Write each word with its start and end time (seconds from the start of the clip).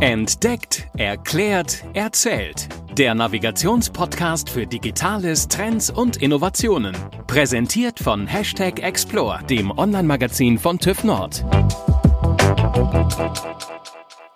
Entdeckt, 0.00 0.86
erklärt, 0.96 1.82
erzählt. 1.92 2.68
Der 2.92 3.16
Navigationspodcast 3.16 4.48
für 4.48 4.64
Digitales, 4.64 5.48
Trends 5.48 5.90
und 5.90 6.18
Innovationen. 6.18 6.96
Präsentiert 7.26 7.98
von 7.98 8.28
Hashtag 8.28 8.80
Explore, 8.80 9.42
dem 9.50 9.76
Online-Magazin 9.76 10.56
von 10.56 10.78
TÜV 10.78 11.02
Nord. 11.02 11.44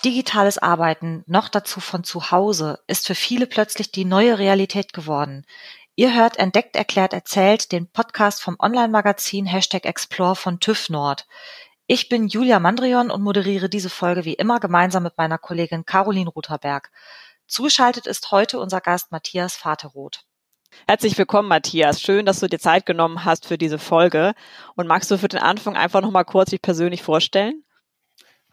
Digitales 0.04 0.58
Arbeiten, 0.58 1.22
noch 1.28 1.48
dazu 1.48 1.78
von 1.78 2.02
zu 2.02 2.32
Hause, 2.32 2.80
ist 2.88 3.06
für 3.06 3.14
viele 3.14 3.46
plötzlich 3.46 3.92
die 3.92 4.04
neue 4.04 4.40
Realität 4.40 4.92
geworden. 4.92 5.46
Ihr 5.94 6.12
hört 6.12 6.38
Entdeckt, 6.38 6.74
erklärt, 6.74 7.12
erzählt, 7.12 7.70
den 7.70 7.86
Podcast 7.86 8.42
vom 8.42 8.56
Online-Magazin 8.58 9.46
Hashtag 9.46 9.84
Explore 9.84 10.34
von 10.34 10.58
TÜV 10.58 10.88
Nord. 10.88 11.26
Ich 11.88 12.08
bin 12.08 12.28
Julia 12.28 12.60
Mandrion 12.60 13.10
und 13.10 13.22
moderiere 13.22 13.68
diese 13.68 13.90
Folge 13.90 14.24
wie 14.24 14.34
immer 14.34 14.60
gemeinsam 14.60 15.02
mit 15.02 15.18
meiner 15.18 15.36
Kollegin 15.36 15.84
Caroline 15.84 16.30
Rutherberg. 16.30 16.92
Zugeschaltet 17.48 18.06
ist 18.06 18.30
heute 18.30 18.60
unser 18.60 18.80
Gast 18.80 19.10
Matthias 19.10 19.56
Vaterroth. 19.56 20.24
Herzlich 20.86 21.18
willkommen, 21.18 21.48
Matthias. 21.48 22.00
Schön, 22.00 22.24
dass 22.24 22.38
du 22.38 22.48
dir 22.48 22.60
Zeit 22.60 22.86
genommen 22.86 23.24
hast 23.24 23.46
für 23.46 23.58
diese 23.58 23.80
Folge. 23.80 24.32
Und 24.76 24.86
magst 24.86 25.10
du 25.10 25.18
für 25.18 25.26
den 25.26 25.40
Anfang 25.40 25.76
einfach 25.76 26.00
noch 26.02 26.12
mal 26.12 26.22
kurz 26.22 26.50
dich 26.50 26.62
persönlich 26.62 27.02
vorstellen? 27.02 27.64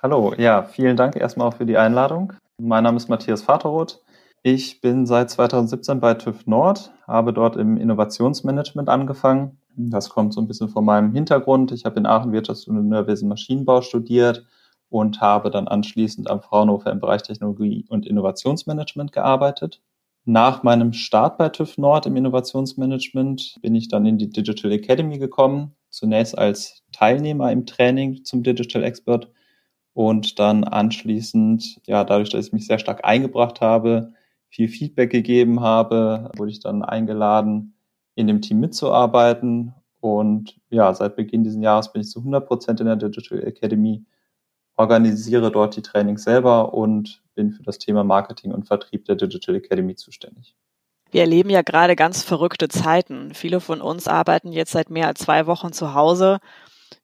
Hallo, 0.02 0.34
ja, 0.36 0.64
vielen 0.64 0.98
Dank 0.98 1.16
erstmal 1.16 1.50
auch 1.50 1.56
für 1.56 1.68
die 1.68 1.78
Einladung. 1.78 2.34
Mein 2.58 2.84
Name 2.84 2.98
ist 2.98 3.10
Matthias 3.10 3.44
Vaterroth. 3.44 4.02
Ich 4.42 4.82
bin 4.82 5.06
seit 5.06 5.30
2017 5.30 6.00
bei 6.00 6.16
TÜV 6.16 6.48
Nord, 6.48 6.92
habe 7.06 7.32
dort 7.32 7.58
im 7.58 7.78
Innovationsmanagement 7.78 8.90
angefangen 8.90 9.59
das 9.76 10.10
kommt 10.10 10.34
so 10.34 10.42
ein 10.42 10.48
bisschen 10.48 10.70
von 10.70 10.86
meinem 10.86 11.14
Hintergrund. 11.14 11.72
Ich 11.72 11.86
habe 11.86 12.00
in 12.00 12.06
Aachen 12.06 12.32
Wirtschafts- 12.32 12.68
und 12.68 12.78
Ingenieurwesen 12.78 13.30
Maschinenbau 13.30 13.82
studiert 13.82 14.46
und 14.90 15.22
habe 15.22 15.52
dann 15.52 15.68
anschließend 15.68 16.30
am 16.30 16.42
Fraunhofer 16.42 16.92
im 16.92 17.00
Bereich 17.00 17.24
Technologie 17.24 17.86
und 17.90 18.06
Innovationsmanagement 18.06 19.12
gearbeitet. 19.12 19.82
Nach 20.26 20.64
meinem 20.64 20.94
Start 20.94 21.38
bei 21.38 21.50
TÜV 21.50 21.78
Nord 21.78 22.06
im 22.06 22.16
Innovationsmanagement 22.16 23.60
bin 23.62 23.76
ich 23.76 23.88
dann 23.88 24.06
in 24.06 24.18
die 24.18 24.30
Digital 24.30 24.72
Academy 24.72 25.18
gekommen, 25.18 25.76
zunächst 25.90 26.38
als 26.38 26.84
Teilnehmer 26.92 27.52
im 27.52 27.66
Training 27.66 28.24
zum 28.26 28.44
Digital 28.44 28.84
Expert 28.84 29.32
und 29.94 30.40
dann 30.40 30.64
anschließend, 30.64 31.82
ja, 31.86 32.04
dadurch, 32.04 32.30
dass 32.30 32.48
ich 32.48 32.54
mich 32.54 32.68
sehr 32.68 32.80
stark 32.80 33.06
eingebracht 33.06 33.62
habe, 33.62 34.14
viel 34.50 34.68
Feedback 34.68 35.12
gegeben 35.12 35.62
habe, 35.62 36.32
wurde 36.38 36.52
ich 36.52 36.60
dann 36.60 36.84
eingeladen, 36.84 37.76
in 38.20 38.28
dem 38.28 38.42
Team 38.42 38.60
mitzuarbeiten. 38.60 39.74
Und 40.02 40.60
ja, 40.70 40.94
seit 40.94 41.16
Beginn 41.16 41.44
dieses 41.44 41.62
Jahres 41.62 41.92
bin 41.92 42.02
ich 42.02 42.10
zu 42.10 42.20
100 42.20 42.46
Prozent 42.46 42.80
in 42.80 42.86
der 42.86 42.98
Digital 42.98 43.44
Academy, 43.44 44.06
organisiere 44.76 45.52
dort 45.52 45.76
die 45.76 45.82
Trainings 45.82 46.24
selber 46.24 46.74
und 46.74 47.22
bin 47.36 47.52
für 47.52 47.64
das 47.64 47.80
Thema 47.80 48.04
Marketing 48.04 48.52
und 48.52 48.68
Vertrieb 48.68 49.06
der 49.06 49.16
Digital 49.16 49.56
Academy 49.56 49.96
zuständig. 49.96 50.56
Wir 51.12 51.22
erleben 51.22 51.50
ja 51.50 51.64
gerade 51.64 51.96
ganz 51.96 52.24
verrückte 52.24 52.68
Zeiten. 52.68 53.34
Viele 53.34 53.62
von 53.62 53.82
uns 53.82 54.08
arbeiten 54.08 54.52
jetzt 54.52 54.72
seit 54.72 54.90
mehr 54.90 55.08
als 55.08 55.20
zwei 55.20 55.48
Wochen 55.48 55.72
zu 55.72 55.94
Hause. 55.94 56.40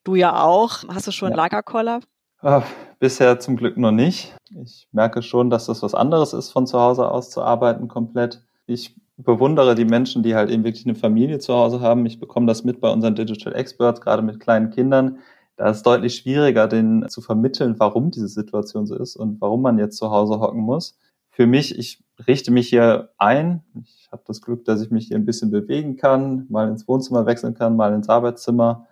Du 0.04 0.16
ja 0.16 0.44
auch. 0.44 0.84
Hast 0.88 1.08
du 1.08 1.12
schon 1.12 1.32
ja. 1.32 1.36
Lagerkoller? 1.36 2.02
Ach, 2.40 2.66
bisher 3.00 3.40
zum 3.40 3.56
Glück 3.56 3.78
noch 3.78 3.92
nicht. 3.92 4.36
Ich 4.64 4.88
merke 4.92 5.24
schon, 5.24 5.50
dass 5.50 5.66
das 5.66 5.82
was 5.82 5.96
anderes 5.96 6.34
ist, 6.34 6.52
von 6.52 6.68
zu 6.68 6.80
Hause 6.80 7.10
aus 7.10 7.30
zu 7.32 7.42
arbeiten 7.42 7.88
komplett. 7.88 8.44
Ich 8.68 8.96
bewundere 9.18 9.76
die 9.76 9.86
Menschen, 9.86 10.24
die 10.24 10.36
halt 10.36 10.50
eben 10.50 10.64
wirklich 10.64 10.86
eine 10.86 10.96
Familie 10.96 11.40
zu 11.40 11.54
Hause 11.54 11.80
haben. 11.82 12.06
Ich 12.06 12.20
bekomme 12.20 12.48
das 12.48 12.64
mit 12.64 12.82
bei 12.82 12.92
unseren 12.92 13.16
Digital 13.16 13.56
Experts, 13.56 14.02
gerade 14.02 14.22
mit 14.22 14.40
kleinen 14.40 14.70
Kindern. 14.70 15.20
Da 15.58 15.70
ist 15.70 15.84
deutlich 15.84 16.16
schwieriger, 16.16 16.68
denen 16.68 17.08
zu 17.10 17.22
vermitteln, 17.22 17.76
warum 17.80 18.12
diese 18.12 18.28
Situation 18.28 18.86
so 18.86 18.96
ist 18.96 19.16
und 19.16 19.40
warum 19.40 19.62
man 19.62 19.80
jetzt 19.80 19.98
zu 19.98 20.12
Hause 20.12 20.40
hocken 20.40 20.62
muss. 20.62 21.00
Für 21.30 21.48
mich, 21.48 21.78
ich 21.78 22.04
richte 22.28 22.52
mich 22.52 22.70
hier 22.70 23.12
ein. 23.18 23.64
Ich 23.84 24.10
habe 24.12 24.24
das 24.26 24.42
Glück, 24.42 24.66
dass 24.66 24.82
ich 24.82 24.92
mich 24.92 25.08
hier 25.08 25.18
ein 25.18 25.26
bisschen 25.26 25.52
bewegen 25.52 25.96
kann, 25.98 26.46
mal 26.50 26.68
ins 26.70 26.88
Wohnzimmer 26.88 27.26
wechseln 27.26 27.54
kann, 27.54 27.76
mal 27.76 27.94
ins 27.94 28.10
Arbeitszimmer. 28.10 28.88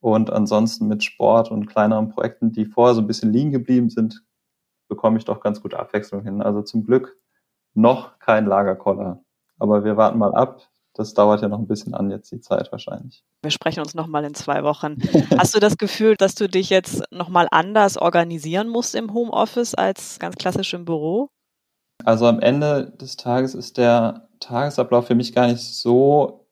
Und 0.00 0.32
ansonsten 0.32 0.88
mit 0.88 1.04
Sport 1.04 1.50
und 1.50 1.66
kleineren 1.66 2.08
Projekten, 2.08 2.52
die 2.52 2.64
vorher 2.64 2.94
so 2.94 3.02
ein 3.02 3.06
bisschen 3.06 3.32
liegen 3.32 3.52
geblieben 3.52 3.90
sind, 3.90 4.24
bekomme 4.88 5.18
ich 5.18 5.24
doch 5.24 5.40
ganz 5.40 5.60
gute 5.62 5.78
Abwechslung 5.78 6.22
hin. 6.22 6.42
Also 6.42 6.62
zum 6.62 6.84
Glück 6.84 7.18
noch 7.74 8.18
kein 8.18 8.46
Lagerkoller. 8.46 9.22
Aber 9.60 9.84
wir 9.84 9.96
warten 9.96 10.18
mal 10.18 10.34
ab. 10.34 10.62
Das 10.94 11.14
dauert 11.14 11.40
ja 11.40 11.48
noch 11.48 11.60
ein 11.60 11.68
bisschen 11.68 11.94
an, 11.94 12.10
jetzt 12.10 12.32
die 12.32 12.40
Zeit 12.40 12.72
wahrscheinlich. 12.72 13.22
Wir 13.42 13.52
sprechen 13.52 13.80
uns 13.80 13.94
nochmal 13.94 14.24
in 14.24 14.34
zwei 14.34 14.64
Wochen. 14.64 14.96
Hast 15.38 15.54
du 15.54 15.60
das 15.60 15.78
Gefühl, 15.78 16.16
dass 16.16 16.34
du 16.34 16.48
dich 16.48 16.68
jetzt 16.68 17.04
nochmal 17.12 17.46
anders 17.52 17.96
organisieren 17.96 18.68
musst 18.68 18.96
im 18.96 19.14
Homeoffice 19.14 19.74
als 19.74 20.18
ganz 20.18 20.34
klassisch 20.36 20.74
im 20.74 20.84
Büro? 20.84 21.28
Also 22.04 22.26
am 22.26 22.40
Ende 22.40 22.90
des 23.00 23.16
Tages 23.16 23.54
ist 23.54 23.78
der 23.78 24.28
Tagesablauf 24.40 25.06
für 25.06 25.14
mich 25.14 25.32
gar 25.32 25.46
nicht 25.46 25.62
so 25.62 26.48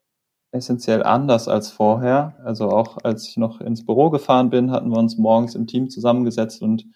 essentiell 0.53 1.03
anders 1.03 1.49
als 1.49 1.71
vorher. 1.71 2.37
Also 2.45 2.71
auch 2.71 2.99
als 3.03 3.29
ich 3.29 3.37
noch 3.37 3.61
ins 3.61 3.85
Büro 3.85 4.11
gefahren 4.11 4.51
bin, 4.51 4.71
hatten 4.71 4.91
wir 4.91 4.99
uns 4.99 5.19
morgens 5.19 5.55
im 5.55 5.67
Team 5.67 5.91
zusammengesetzt 5.91 6.63
und 6.63 6.87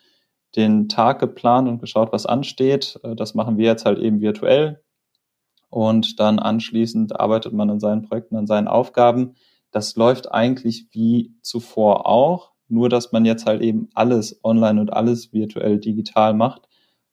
den 0.54 0.88
Tag 0.88 1.18
geplant 1.18 1.68
und 1.68 1.80
geschaut, 1.80 2.12
was 2.12 2.26
ansteht. 2.26 3.00
Das 3.16 3.34
machen 3.34 3.56
wir 3.56 3.66
jetzt 3.66 3.84
halt 3.84 3.98
eben 3.98 4.20
virtuell 4.20 4.82
und 5.72 6.20
dann 6.20 6.38
anschließend 6.38 7.18
arbeitet 7.18 7.54
man 7.54 7.70
an 7.70 7.80
seinen 7.80 8.02
Projekten, 8.02 8.36
an 8.36 8.46
seinen 8.46 8.68
Aufgaben. 8.68 9.36
Das 9.70 9.96
läuft 9.96 10.30
eigentlich 10.30 10.88
wie 10.90 11.32
zuvor 11.40 12.06
auch, 12.06 12.52
nur 12.68 12.90
dass 12.90 13.10
man 13.12 13.24
jetzt 13.24 13.46
halt 13.46 13.62
eben 13.62 13.88
alles 13.94 14.38
online 14.44 14.82
und 14.82 14.92
alles 14.92 15.32
virtuell 15.32 15.78
digital 15.78 16.34
macht 16.34 16.68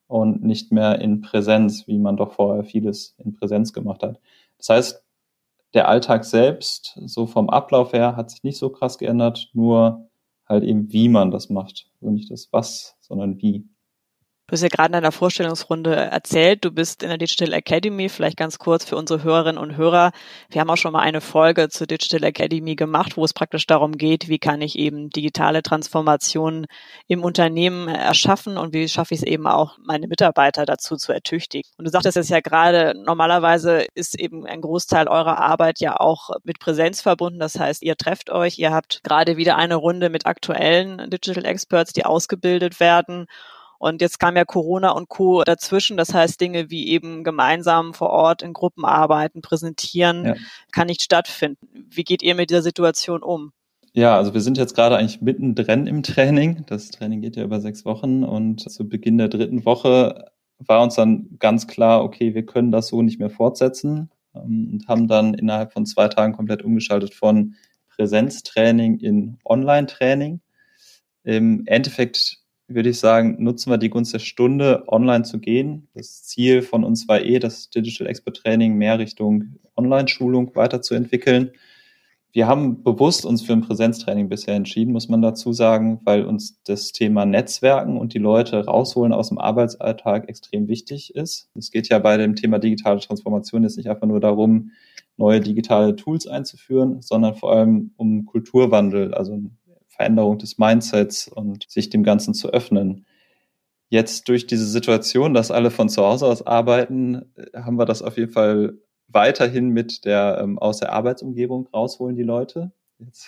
und 0.08 0.44
nicht 0.44 0.74
mehr 0.74 1.00
in 1.00 1.22
Präsenz, 1.22 1.88
wie 1.88 2.00
man 2.00 2.18
doch 2.18 2.34
vorher 2.34 2.66
vieles 2.66 3.16
in 3.18 3.34
Präsenz 3.34 3.72
gemacht 3.72 4.04
hat. 4.04 4.20
Das 4.58 4.68
heißt, 4.68 5.06
der 5.74 5.88
Alltag 5.88 6.26
selbst, 6.26 7.00
so 7.06 7.28
vom 7.28 7.50
Ablauf 7.50 7.94
her, 7.94 8.18
hat 8.18 8.30
sich 8.30 8.44
nicht 8.44 8.58
so 8.58 8.70
krass 8.70 8.98
geändert, 8.98 9.52
nur 9.54 10.10
halt 10.46 10.66
eben, 10.66 10.92
wie 10.92 11.08
man 11.08 11.32
das 11.32 11.50
macht. 11.50 11.90
Und 12.02 12.16
nicht 12.16 12.30
das 12.30 12.50
Was, 12.52 12.98
sondern 13.00 13.42
wie. 13.42 13.70
Du 14.50 14.54
hast 14.54 14.64
ja 14.64 14.68
gerade 14.68 14.88
in 14.88 14.94
deiner 14.94 15.12
Vorstellungsrunde 15.12 15.96
erzählt, 15.96 16.66
du 16.66 16.72
bist 16.72 17.04
in 17.04 17.10
der 17.10 17.20
Digital 17.20 17.54
Academy, 17.54 18.10
vielleicht 18.10 18.36
ganz 18.36 18.58
kurz 18.58 18.84
für 18.84 18.96
unsere 18.96 19.22
Hörerinnen 19.22 19.62
und 19.62 19.78
Hörer. 19.78 20.12
Wir 20.50 20.60
haben 20.60 20.72
auch 20.72 20.76
schon 20.76 20.92
mal 20.92 21.02
eine 21.02 21.22
Folge 21.22 21.70
zur 21.70 21.86
Digital 21.86 22.24
Academy 22.24 22.76
gemacht, 22.76 23.16
wo 23.16 23.24
es 23.24 23.34
praktisch 23.34 23.68
darum 23.68 23.92
geht, 23.92 24.28
wie 24.28 24.40
kann 24.40 24.64
ich 24.64 24.76
eben 24.80 25.12
digitale 25.12 25.62
Transformationen 25.62 26.66
im 27.08 27.24
Unternehmen 27.24 27.90
erschaffen 27.90 28.58
und 28.58 28.74
wie 28.74 28.90
schaffe 28.90 29.14
ich 29.14 29.20
es 29.20 29.28
eben 29.28 29.46
auch, 29.46 29.78
meine 29.86 30.08
Mitarbeiter 30.08 30.66
dazu 30.66 30.96
zu 30.96 31.14
ertüchtigen. 31.14 31.70
Und 31.78 31.86
du 31.86 31.92
sagtest 31.92 32.18
es 32.18 32.30
ja 32.30 32.40
gerade, 32.40 32.96
normalerweise 33.06 33.86
ist 33.94 34.20
eben 34.20 34.48
ein 34.48 34.62
Großteil 34.62 35.08
eurer 35.08 35.38
Arbeit 35.38 35.80
ja 35.80 36.00
auch 36.00 36.32
mit 36.44 36.58
Präsenz 36.58 37.02
verbunden. 37.02 37.38
Das 37.38 37.60
heißt, 37.60 37.84
ihr 37.84 37.96
trefft 37.98 38.32
euch, 38.32 38.58
ihr 38.58 38.72
habt 38.72 39.04
gerade 39.04 39.38
wieder 39.38 39.58
eine 39.58 39.76
Runde 39.76 40.10
mit 40.10 40.26
aktuellen 40.26 41.08
Digital 41.12 41.46
Experts, 41.46 41.94
die 41.94 42.04
ausgebildet 42.04 42.80
werden. 42.80 43.28
Und 43.80 44.02
jetzt 44.02 44.20
kam 44.20 44.36
ja 44.36 44.46
Corona 44.46 44.92
und 44.92 45.10
Co. 45.10 45.44
dazwischen. 45.44 45.98
Das 45.98 46.14
heißt, 46.14 46.40
Dinge 46.40 46.70
wie 46.70 46.90
eben 46.90 47.24
gemeinsam 47.24 47.94
vor 47.94 48.10
Ort 48.10 48.44
in 48.44 48.54
Gruppen 48.54 48.86
arbeiten, 48.86 49.42
präsentieren, 49.42 50.26
ja. 50.26 50.36
kann 50.72 50.88
nicht 50.88 51.02
stattfinden. 51.02 51.68
Wie 51.90 52.04
geht 52.04 52.22
ihr 52.22 52.36
mit 52.36 52.50
dieser 52.50 52.62
Situation 52.62 53.24
um? 53.24 53.54
Ja, 53.94 54.16
also 54.16 54.34
wir 54.34 54.42
sind 54.42 54.58
jetzt 54.58 54.76
gerade 54.76 54.98
eigentlich 54.98 55.22
mittendrin 55.22 55.88
im 55.88 56.04
Training. 56.04 56.66
Das 56.68 56.90
Training 56.90 57.22
geht 57.22 57.38
ja 57.38 57.44
über 57.44 57.60
sechs 57.60 57.86
Wochen 57.86 58.24
und 58.24 58.70
zu 58.70 58.88
Beginn 58.88 59.18
der 59.18 59.30
dritten 59.30 59.66
Woche 59.66 60.30
war 60.60 60.84
uns 60.84 60.96
dann 60.96 61.38
ganz 61.40 61.68
klar, 61.68 62.04
okay, 62.04 62.36
wir 62.36 62.46
können 62.46 62.72
das 62.72 62.88
so 62.88 63.02
nicht 63.02 63.20
mehr 63.20 63.30
fortsetzen 63.30 64.12
ähm, 64.36 64.72
und 64.74 64.88
haben 64.88 65.08
dann 65.08 65.34
innerhalb 65.34 65.74
von 65.74 65.86
zwei 65.86 66.08
Tagen 66.10 66.34
komplett 66.34 66.64
umgeschaltet 66.64 67.14
von 67.14 67.56
Präsenztraining 67.96 69.00
in 69.00 69.38
Online-Training. 69.46 70.42
Im 71.24 71.64
Endeffekt 71.66 72.39
würde 72.70 72.90
ich 72.90 73.00
sagen, 73.00 73.36
nutzen 73.40 73.72
wir 73.72 73.78
die 73.78 73.90
Gunst 73.90 74.14
der 74.14 74.20
Stunde, 74.20 74.84
online 74.88 75.24
zu 75.24 75.40
gehen. 75.40 75.88
Das 75.94 76.24
Ziel 76.24 76.62
von 76.62 76.84
uns 76.84 77.08
war 77.08 77.22
eh, 77.22 77.40
das 77.40 77.70
Digital 77.70 78.08
Expert 78.08 78.38
Training 78.38 78.76
mehr 78.76 79.00
Richtung 79.00 79.56
Online-Schulung 79.76 80.56
weiterzuentwickeln. 80.56 81.52
Wir 82.32 82.46
haben 82.46 82.84
bewusst 82.84 83.26
uns 83.26 83.42
für 83.42 83.54
ein 83.54 83.62
Präsenztraining 83.62 84.30
bisher 84.30 84.54
entschieden, 84.54 84.92
muss 84.92 85.10
man 85.10 85.22
dazu 85.22 85.52
sagen, 85.52 86.00
weil 86.04 86.26
uns 86.26 86.62
das 86.64 86.92
Thema 86.92 87.26
Netzwerken 87.26 87.98
und 87.98 88.14
die 88.14 88.20
Leute 88.20 88.66
rausholen 88.66 89.14
aus 89.14 89.30
dem 89.30 89.40
Arbeitsalltag 89.40 90.30
extrem 90.30 90.68
wichtig 90.68 91.16
ist. 91.16 91.50
Es 91.56 91.72
geht 91.72 91.90
ja 91.90 91.98
bei 91.98 92.18
dem 92.18 92.36
Thema 92.36 92.60
digitale 92.60 93.00
Transformation 93.00 93.64
jetzt 93.64 93.78
nicht 93.78 93.90
einfach 93.90 94.08
nur 94.08 94.20
darum, 94.20 94.72
neue 95.18 95.42
digitale 95.42 95.96
Tools 95.96 96.28
einzuführen, 96.28 97.02
sondern 97.02 97.36
vor 97.36 97.52
allem 97.52 97.92
um 97.98 98.26
Kulturwandel, 98.26 99.14
also 99.14 99.42
Veränderung 100.00 100.38
des 100.38 100.58
Mindsets 100.58 101.28
und 101.28 101.70
sich 101.70 101.90
dem 101.90 102.04
Ganzen 102.04 102.34
zu 102.34 102.50
öffnen. 102.50 103.06
Jetzt 103.90 104.30
durch 104.30 104.48
diese 104.48 104.66
Situation, 104.66 105.34
dass 105.34 105.52
alle 105.52 105.72
von 105.72 105.90
zu 105.90 106.04
Hause 106.04 106.26
aus 106.28 106.46
arbeiten, 106.46 107.34
äh, 107.36 107.62
haben 107.62 107.78
wir 107.78 107.86
das 107.86 108.02
auf 108.02 108.18
jeden 108.18 108.32
Fall 108.32 108.78
weiterhin 109.08 109.70
mit 109.70 110.06
der 110.06 110.40
ähm, 110.42 110.58
aus 110.58 110.80
der 110.80 110.94
Arbeitsumgebung 110.94 111.68
rausholen 111.74 112.16
die 112.16 112.24
Leute. 112.24 112.72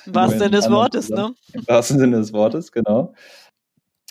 Was 0.06 0.32
Sinne 0.32 0.52
des 0.52 0.70
Wortes, 0.70 1.10
ne? 1.10 1.34
Im 1.54 1.68
wahrsten 1.68 1.98
Sinne 1.98 2.18
des 2.18 2.34
Wortes, 2.34 2.72
genau. 2.72 3.14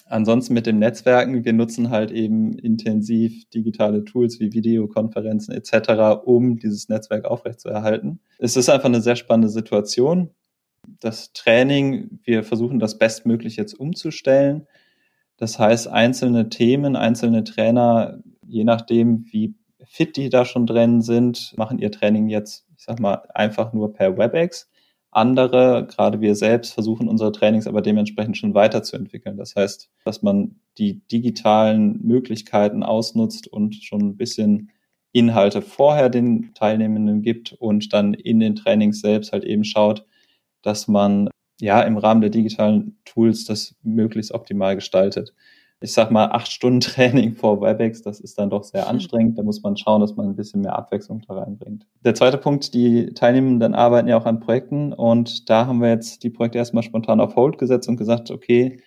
Ansonsten 0.06 0.54
mit 0.54 0.66
dem 0.66 0.78
Netzwerken, 0.78 1.44
wir 1.44 1.52
nutzen 1.52 1.90
halt 1.90 2.10
eben 2.10 2.58
intensiv 2.58 3.48
digitale 3.50 4.04
Tools 4.04 4.40
wie 4.40 4.52
Videokonferenzen 4.52 5.54
etc., 5.54 6.24
um 6.24 6.58
dieses 6.58 6.88
Netzwerk 6.88 7.26
aufrechtzuerhalten. 7.26 8.20
Es 8.38 8.56
ist 8.56 8.68
einfach 8.68 8.86
eine 8.86 9.02
sehr 9.02 9.16
spannende 9.16 9.50
Situation. 9.50 10.30
Das 10.98 11.32
Training, 11.32 12.20
wir 12.24 12.42
versuchen 12.42 12.78
das 12.78 12.98
bestmöglich 12.98 13.56
jetzt 13.56 13.74
umzustellen. 13.74 14.66
Das 15.36 15.58
heißt, 15.58 15.88
einzelne 15.88 16.48
Themen, 16.48 16.96
einzelne 16.96 17.44
Trainer, 17.44 18.18
je 18.46 18.64
nachdem, 18.64 19.24
wie 19.30 19.54
fit 19.84 20.16
die 20.16 20.28
da 20.28 20.44
schon 20.44 20.66
drin 20.66 21.00
sind, 21.02 21.54
machen 21.56 21.78
ihr 21.78 21.90
Training 21.90 22.28
jetzt, 22.28 22.66
ich 22.76 22.84
sag 22.84 23.00
mal, 23.00 23.22
einfach 23.34 23.72
nur 23.72 23.92
per 23.92 24.18
WebEx. 24.18 24.68
Andere, 25.12 25.86
gerade 25.90 26.20
wir 26.20 26.36
selbst, 26.36 26.74
versuchen 26.74 27.08
unsere 27.08 27.32
Trainings 27.32 27.66
aber 27.66 27.82
dementsprechend 27.82 28.36
schon 28.36 28.54
weiterzuentwickeln. 28.54 29.36
Das 29.36 29.56
heißt, 29.56 29.90
dass 30.04 30.22
man 30.22 30.60
die 30.78 31.00
digitalen 31.08 32.00
Möglichkeiten 32.02 32.82
ausnutzt 32.82 33.48
und 33.48 33.74
schon 33.74 34.00
ein 34.02 34.16
bisschen 34.16 34.70
Inhalte 35.12 35.62
vorher 35.62 36.08
den 36.08 36.54
Teilnehmenden 36.54 37.22
gibt 37.22 37.52
und 37.52 37.92
dann 37.92 38.14
in 38.14 38.38
den 38.38 38.54
Trainings 38.54 39.00
selbst 39.00 39.32
halt 39.32 39.42
eben 39.44 39.64
schaut, 39.64 40.06
dass 40.62 40.88
man 40.88 41.28
ja 41.60 41.82
im 41.82 41.98
Rahmen 41.98 42.20
der 42.20 42.30
digitalen 42.30 42.98
Tools 43.04 43.44
das 43.44 43.74
möglichst 43.82 44.32
optimal 44.32 44.74
gestaltet 44.74 45.34
ich 45.80 45.92
sag 45.92 46.10
mal, 46.10 46.26
acht 46.26 46.52
Stunden 46.52 46.80
Training 46.80 47.34
vor 47.34 47.60
WebEx, 47.60 48.02
das 48.02 48.20
ist 48.20 48.38
dann 48.38 48.50
doch 48.50 48.64
sehr 48.64 48.82
hm. 48.82 48.90
anstrengend. 48.90 49.38
Da 49.38 49.42
muss 49.42 49.62
man 49.62 49.76
schauen, 49.76 50.00
dass 50.00 50.16
man 50.16 50.26
ein 50.26 50.36
bisschen 50.36 50.60
mehr 50.60 50.76
Abwechslung 50.76 51.22
da 51.26 51.34
reinbringt. 51.34 51.86
Der 52.04 52.14
zweite 52.14 52.38
Punkt, 52.38 52.74
die 52.74 53.12
Teilnehmenden 53.14 53.74
arbeiten 53.74 54.08
ja 54.08 54.18
auch 54.18 54.26
an 54.26 54.40
Projekten 54.40 54.92
und 54.92 55.48
da 55.48 55.66
haben 55.66 55.80
wir 55.80 55.88
jetzt 55.88 56.22
die 56.22 56.30
Projekte 56.30 56.58
erstmal 56.58 56.82
spontan 56.82 57.20
auf 57.20 57.36
Hold 57.36 57.58
gesetzt 57.58 57.88
und 57.88 57.96
gesagt, 57.96 58.30
okay, 58.30 58.80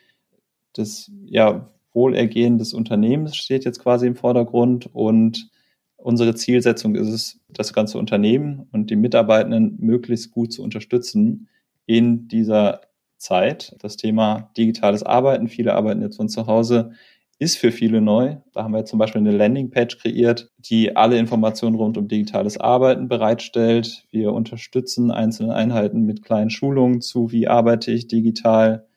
das 0.73 1.11
ja, 1.25 1.69
Wohlergehen 1.93 2.57
des 2.57 2.73
Unternehmens 2.73 3.35
steht 3.35 3.65
jetzt 3.65 3.79
quasi 3.79 4.07
im 4.07 4.15
Vordergrund 4.15 4.89
und 4.93 5.49
unsere 5.97 6.33
Zielsetzung 6.35 6.95
ist 6.95 7.07
es, 7.07 7.39
das 7.49 7.71
ganze 7.71 7.99
Unternehmen 7.99 8.67
und 8.71 8.89
die 8.89 8.95
Mitarbeitenden 8.95 9.77
möglichst 9.79 10.31
gut 10.31 10.51
zu 10.51 10.63
unterstützen 10.63 11.47
in 11.85 12.27
dieser 12.27 12.81
Zeit. 13.17 13.75
Das 13.79 13.97
Thema 13.97 14.51
digitales 14.57 15.03
Arbeiten, 15.03 15.47
viele 15.47 15.73
arbeiten 15.73 16.01
jetzt 16.01 16.17
von 16.17 16.29
zu 16.29 16.47
Hause, 16.47 16.91
ist 17.39 17.57
für 17.57 17.71
viele 17.71 17.99
neu. 17.99 18.37
Da 18.53 18.63
haben 18.63 18.73
wir 18.73 18.85
zum 18.85 18.99
Beispiel 18.99 19.21
eine 19.21 19.31
Landingpage 19.31 19.97
kreiert, 19.97 20.51
die 20.57 20.95
alle 20.95 21.17
Informationen 21.17 21.75
rund 21.75 21.97
um 21.97 22.07
digitales 22.07 22.57
Arbeiten 22.57 23.07
bereitstellt. 23.07 24.05
Wir 24.11 24.33
unterstützen 24.33 25.11
einzelne 25.11 25.53
Einheiten 25.53 26.03
mit 26.03 26.23
kleinen 26.23 26.49
Schulungen 26.49 27.01
zu, 27.01 27.31
wie 27.31 27.47
arbeite 27.47 27.91
ich 27.91 28.07
digital 28.07 28.87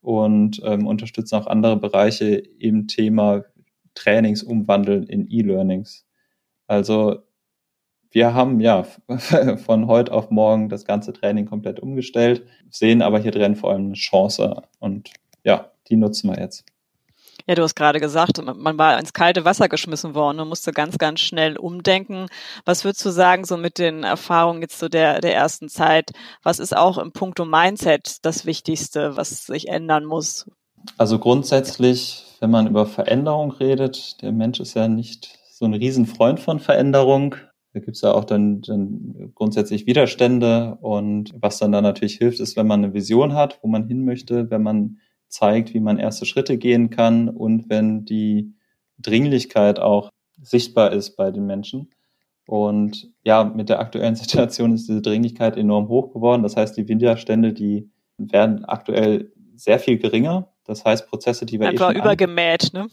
und 0.00 0.60
ähm, 0.64 0.86
unterstützen 0.86 1.36
auch 1.36 1.46
andere 1.46 1.76
Bereiche 1.76 2.36
im 2.36 2.86
Thema 2.86 3.44
Trainings 3.94 4.42
umwandeln 4.42 5.04
in 5.04 5.26
E-Learnings. 5.30 6.06
Also 6.66 7.22
wir 8.16 8.32
haben 8.32 8.60
ja 8.60 8.86
von 9.66 9.88
heute 9.88 10.10
auf 10.10 10.30
morgen 10.30 10.70
das 10.70 10.86
ganze 10.86 11.12
Training 11.12 11.44
komplett 11.44 11.80
umgestellt, 11.80 12.46
sehen 12.70 13.02
aber 13.02 13.18
hier 13.18 13.30
drin 13.30 13.56
vor 13.56 13.72
allem 13.72 13.88
eine 13.88 13.94
Chance 13.94 14.62
und 14.78 15.10
ja, 15.44 15.70
die 15.90 15.96
nutzen 15.96 16.30
wir 16.30 16.40
jetzt. 16.40 16.64
Ja, 17.46 17.54
du 17.54 17.62
hast 17.62 17.74
gerade 17.74 18.00
gesagt, 18.00 18.42
man 18.42 18.78
war 18.78 18.98
ins 18.98 19.12
kalte 19.12 19.44
Wasser 19.44 19.68
geschmissen 19.68 20.14
worden 20.14 20.40
und 20.40 20.48
musste 20.48 20.72
ganz, 20.72 20.96
ganz 20.96 21.20
schnell 21.20 21.58
umdenken. 21.58 22.28
Was 22.64 22.84
würdest 22.84 23.04
du 23.04 23.10
sagen, 23.10 23.44
so 23.44 23.58
mit 23.58 23.76
den 23.76 24.02
Erfahrungen 24.02 24.62
jetzt 24.62 24.78
so 24.78 24.88
der, 24.88 25.20
der 25.20 25.34
ersten 25.34 25.68
Zeit? 25.68 26.12
Was 26.42 26.58
ist 26.58 26.74
auch 26.74 26.96
im 26.96 27.12
Punkto 27.12 27.44
Mindset 27.44 28.24
das 28.24 28.46
Wichtigste, 28.46 29.18
was 29.18 29.44
sich 29.44 29.68
ändern 29.68 30.06
muss? 30.06 30.50
Also 30.96 31.18
grundsätzlich, 31.18 32.24
wenn 32.40 32.50
man 32.50 32.66
über 32.66 32.86
Veränderung 32.86 33.52
redet, 33.52 34.22
der 34.22 34.32
Mensch 34.32 34.58
ist 34.58 34.72
ja 34.72 34.88
nicht 34.88 35.38
so 35.50 35.66
ein 35.66 35.74
Riesenfreund 35.74 36.40
von 36.40 36.60
Veränderung. 36.60 37.36
Da 37.76 37.80
gibt 37.80 37.96
es 37.96 38.00
ja 38.00 38.14
auch 38.14 38.24
dann, 38.24 38.62
dann 38.62 39.32
grundsätzlich 39.34 39.86
Widerstände 39.86 40.78
und 40.80 41.34
was 41.38 41.58
dann 41.58 41.72
da 41.72 41.82
natürlich 41.82 42.16
hilft, 42.16 42.40
ist, 42.40 42.56
wenn 42.56 42.66
man 42.66 42.82
eine 42.82 42.94
Vision 42.94 43.34
hat, 43.34 43.58
wo 43.60 43.68
man 43.68 43.86
hin 43.86 44.02
möchte, 44.06 44.50
wenn 44.50 44.62
man 44.62 44.96
zeigt, 45.28 45.74
wie 45.74 45.80
man 45.80 45.98
erste 45.98 46.24
Schritte 46.24 46.56
gehen 46.56 46.88
kann 46.88 47.28
und 47.28 47.68
wenn 47.68 48.06
die 48.06 48.54
Dringlichkeit 48.98 49.78
auch 49.78 50.08
sichtbar 50.40 50.92
ist 50.92 51.16
bei 51.16 51.30
den 51.30 51.44
Menschen. 51.44 51.90
Und 52.46 53.12
ja, 53.24 53.44
mit 53.44 53.68
der 53.68 53.78
aktuellen 53.78 54.14
Situation 54.16 54.72
ist 54.72 54.88
diese 54.88 55.02
Dringlichkeit 55.02 55.58
enorm 55.58 55.88
hoch 55.88 56.14
geworden. 56.14 56.44
Das 56.44 56.56
heißt, 56.56 56.78
die 56.78 56.88
Widerstände, 56.88 57.52
die 57.52 57.90
werden 58.16 58.64
aktuell 58.64 59.34
sehr 59.54 59.80
viel 59.80 59.98
geringer. 59.98 60.50
Das 60.64 60.82
heißt, 60.86 61.10
Prozesse, 61.10 61.44
die 61.44 61.60
wir 61.60 61.68
Einfach 61.68 61.94
eh 61.94 61.98
übergemäht, 61.98 62.72
ne? 62.72 62.86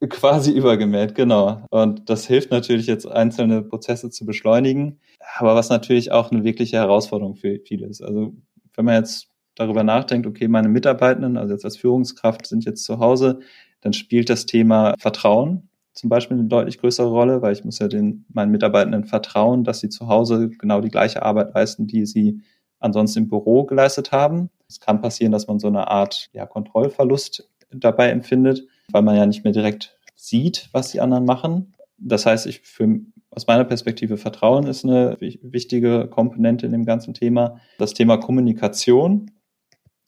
Quasi 0.08 0.52
übergemäht, 0.52 1.14
genau. 1.14 1.66
Und 1.70 2.08
das 2.08 2.26
hilft 2.26 2.50
natürlich 2.50 2.86
jetzt, 2.86 3.06
einzelne 3.06 3.62
Prozesse 3.62 4.10
zu 4.10 4.24
beschleunigen, 4.24 5.00
aber 5.36 5.54
was 5.54 5.70
natürlich 5.70 6.12
auch 6.12 6.30
eine 6.30 6.44
wirkliche 6.44 6.76
Herausforderung 6.76 7.34
für 7.34 7.58
viele 7.66 7.86
ist. 7.86 8.02
Also 8.02 8.34
wenn 8.74 8.84
man 8.84 8.94
jetzt 8.94 9.28
darüber 9.56 9.82
nachdenkt, 9.82 10.26
okay, 10.26 10.46
meine 10.46 10.68
Mitarbeitenden, 10.68 11.36
also 11.36 11.52
jetzt 11.52 11.64
als 11.64 11.76
Führungskraft, 11.76 12.46
sind 12.46 12.64
jetzt 12.64 12.84
zu 12.84 13.00
Hause, 13.00 13.40
dann 13.80 13.92
spielt 13.92 14.30
das 14.30 14.46
Thema 14.46 14.94
Vertrauen 14.98 15.68
zum 15.98 16.10
Beispiel 16.10 16.38
eine 16.38 16.46
deutlich 16.46 16.78
größere 16.78 17.08
Rolle, 17.08 17.42
weil 17.42 17.52
ich 17.52 17.64
muss 17.64 17.80
ja 17.80 17.88
den 17.88 18.24
meinen 18.32 18.52
Mitarbeitenden 18.52 19.04
vertrauen, 19.04 19.64
dass 19.64 19.80
sie 19.80 19.88
zu 19.88 20.06
Hause 20.06 20.48
genau 20.50 20.80
die 20.80 20.90
gleiche 20.90 21.22
Arbeit 21.22 21.54
leisten, 21.54 21.88
die 21.88 22.06
sie 22.06 22.40
ansonsten 22.78 23.20
im 23.20 23.28
Büro 23.28 23.64
geleistet 23.64 24.12
haben. 24.12 24.50
Es 24.68 24.78
kann 24.78 25.00
passieren, 25.00 25.32
dass 25.32 25.48
man 25.48 25.58
so 25.58 25.66
eine 25.66 25.88
Art 25.88 26.30
ja, 26.32 26.46
Kontrollverlust 26.46 27.50
dabei 27.70 28.10
empfindet 28.10 28.64
weil 28.90 29.02
man 29.02 29.16
ja 29.16 29.26
nicht 29.26 29.44
mehr 29.44 29.52
direkt 29.52 29.96
sieht, 30.14 30.68
was 30.72 30.90
die 30.90 31.00
anderen 31.00 31.24
machen. 31.24 31.74
Das 31.98 32.26
heißt, 32.26 32.46
ich 32.46 32.60
für, 32.60 33.00
aus 33.30 33.46
meiner 33.46 33.64
Perspektive 33.64 34.16
Vertrauen 34.16 34.66
ist 34.66 34.84
eine 34.84 35.16
wichtige 35.20 36.08
Komponente 36.08 36.66
in 36.66 36.72
dem 36.72 36.84
ganzen 36.84 37.14
Thema. 37.14 37.60
Das 37.78 37.94
Thema 37.94 38.16
Kommunikation. 38.16 39.30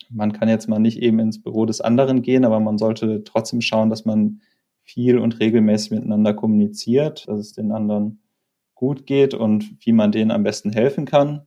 Man 0.09 0.33
kann 0.33 0.49
jetzt 0.49 0.69
mal 0.69 0.79
nicht 0.79 0.99
eben 0.99 1.21
ins 1.21 1.43
Büro 1.43 1.67
des 1.67 1.81
anderen 1.81 2.23
gehen, 2.23 2.45
aber 2.45 2.59
man 2.59 2.79
sollte 2.79 3.23
trotzdem 3.25 3.61
schauen, 3.61 3.91
dass 3.91 4.05
man 4.05 4.41
viel 4.83 5.19
und 5.19 5.39
regelmäßig 5.39 5.93
miteinander 5.93 6.35
kommuniziert, 6.35 7.29
dass 7.29 7.39
es 7.39 7.53
den 7.53 7.71
anderen 7.71 8.23
gut 8.75 9.07
geht 9.07 9.35
und 9.35 9.77
wie 9.85 9.93
man 9.93 10.11
denen 10.11 10.31
am 10.31 10.43
besten 10.43 10.73
helfen 10.73 11.05
kann. 11.05 11.47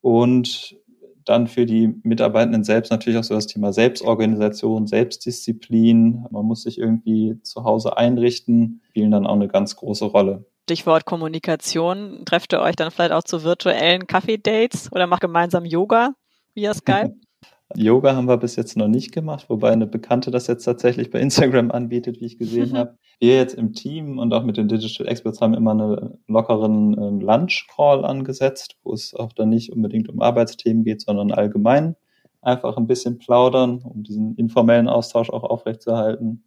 Und 0.00 0.76
dann 1.24 1.46
für 1.46 1.66
die 1.66 1.88
Mitarbeitenden 2.02 2.64
selbst 2.64 2.90
natürlich 2.90 3.18
auch 3.18 3.24
so 3.24 3.34
das 3.34 3.46
Thema 3.46 3.72
Selbstorganisation, 3.72 4.86
Selbstdisziplin. 4.86 6.26
Man 6.30 6.44
muss 6.44 6.62
sich 6.62 6.78
irgendwie 6.78 7.40
zu 7.42 7.64
Hause 7.64 7.96
einrichten, 7.96 8.82
spielen 8.90 9.10
dann 9.10 9.26
auch 9.26 9.34
eine 9.34 9.48
ganz 9.48 9.76
große 9.76 10.04
Rolle. 10.06 10.44
Stichwort 10.64 11.04
Kommunikation. 11.04 12.22
Trefft 12.24 12.52
ihr 12.52 12.60
euch 12.60 12.76
dann 12.76 12.90
vielleicht 12.90 13.12
auch 13.12 13.22
zu 13.22 13.44
virtuellen 13.44 14.06
Kaffee-Dates 14.06 14.92
oder 14.92 15.06
macht 15.06 15.20
gemeinsam 15.20 15.64
Yoga 15.64 16.14
via 16.54 16.72
Skype? 16.72 17.14
Yoga 17.74 18.14
haben 18.14 18.28
wir 18.28 18.36
bis 18.36 18.56
jetzt 18.56 18.76
noch 18.76 18.88
nicht 18.88 19.12
gemacht, 19.12 19.46
wobei 19.48 19.70
eine 19.70 19.86
Bekannte 19.86 20.30
das 20.30 20.46
jetzt 20.46 20.64
tatsächlich 20.64 21.10
bei 21.10 21.20
Instagram 21.20 21.70
anbietet, 21.70 22.20
wie 22.20 22.26
ich 22.26 22.38
gesehen 22.38 22.70
mhm. 22.70 22.76
habe. 22.76 22.98
Wir 23.20 23.36
jetzt 23.36 23.54
im 23.54 23.72
Team 23.72 24.18
und 24.18 24.32
auch 24.32 24.44
mit 24.44 24.56
den 24.56 24.68
Digital 24.68 25.08
Experts 25.08 25.40
haben 25.40 25.54
immer 25.54 25.70
einen 25.70 26.18
lockeren 26.28 26.92
ähm, 27.00 27.20
Lunch-Call 27.20 28.04
angesetzt, 28.04 28.76
wo 28.82 28.92
es 28.92 29.14
auch 29.14 29.32
dann 29.32 29.48
nicht 29.48 29.72
unbedingt 29.72 30.08
um 30.08 30.20
Arbeitsthemen 30.20 30.84
geht, 30.84 31.00
sondern 31.02 31.32
allgemein 31.32 31.96
einfach 32.42 32.76
ein 32.76 32.86
bisschen 32.86 33.18
plaudern, 33.18 33.80
um 33.82 34.02
diesen 34.02 34.36
informellen 34.36 34.88
Austausch 34.88 35.30
auch 35.30 35.44
aufrechtzuerhalten. 35.44 36.44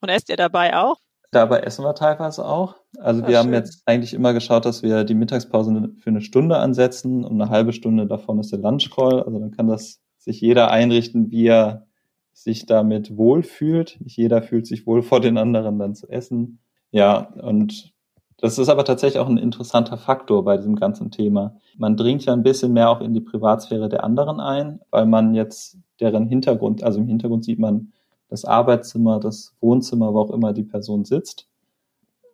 Und 0.00 0.08
esst 0.08 0.28
ihr 0.28 0.36
dabei 0.36 0.76
auch? 0.76 0.96
Dabei 1.30 1.60
essen 1.60 1.84
wir 1.84 1.94
teilweise 1.94 2.46
auch. 2.46 2.76
Also 2.98 3.22
Ach, 3.22 3.28
wir 3.28 3.38
haben 3.38 3.52
jetzt 3.52 3.82
eigentlich 3.86 4.14
immer 4.14 4.32
geschaut, 4.32 4.64
dass 4.64 4.82
wir 4.82 5.04
die 5.04 5.14
Mittagspause 5.14 5.90
für 5.98 6.10
eine 6.10 6.20
Stunde 6.20 6.58
ansetzen 6.58 7.24
und 7.24 7.40
eine 7.40 7.50
halbe 7.50 7.72
Stunde 7.72 8.06
davon 8.06 8.38
ist 8.38 8.52
der 8.52 8.60
Lunch 8.60 8.90
Call. 8.94 9.22
Also 9.22 9.38
dann 9.38 9.50
kann 9.50 9.66
das 9.66 10.00
sich 10.24 10.40
jeder 10.40 10.70
einrichten, 10.70 11.30
wie 11.30 11.46
er 11.46 11.86
sich 12.32 12.66
damit 12.66 13.16
wohlfühlt. 13.16 13.98
Nicht 14.00 14.16
jeder 14.16 14.42
fühlt 14.42 14.66
sich 14.66 14.86
wohl 14.86 15.02
vor 15.02 15.20
den 15.20 15.38
anderen 15.38 15.78
dann 15.78 15.94
zu 15.94 16.08
essen. 16.08 16.58
Ja, 16.90 17.30
und 17.42 17.92
das 18.38 18.58
ist 18.58 18.68
aber 18.68 18.84
tatsächlich 18.84 19.20
auch 19.20 19.28
ein 19.28 19.36
interessanter 19.36 19.96
Faktor 19.96 20.44
bei 20.44 20.56
diesem 20.56 20.76
ganzen 20.76 21.10
Thema. 21.10 21.56
Man 21.76 21.96
dringt 21.96 22.24
ja 22.24 22.32
ein 22.32 22.42
bisschen 22.42 22.72
mehr 22.72 22.90
auch 22.90 23.00
in 23.00 23.14
die 23.14 23.20
Privatsphäre 23.20 23.88
der 23.88 24.02
anderen 24.02 24.40
ein, 24.40 24.80
weil 24.90 25.06
man 25.06 25.34
jetzt 25.34 25.78
deren 26.00 26.26
Hintergrund, 26.26 26.82
also 26.82 26.98
im 27.00 27.06
Hintergrund 27.06 27.44
sieht 27.44 27.58
man 27.58 27.92
das 28.28 28.44
Arbeitszimmer, 28.44 29.20
das 29.20 29.54
Wohnzimmer, 29.60 30.12
wo 30.12 30.20
auch 30.20 30.30
immer 30.30 30.52
die 30.52 30.64
Person 30.64 31.04
sitzt. 31.04 31.48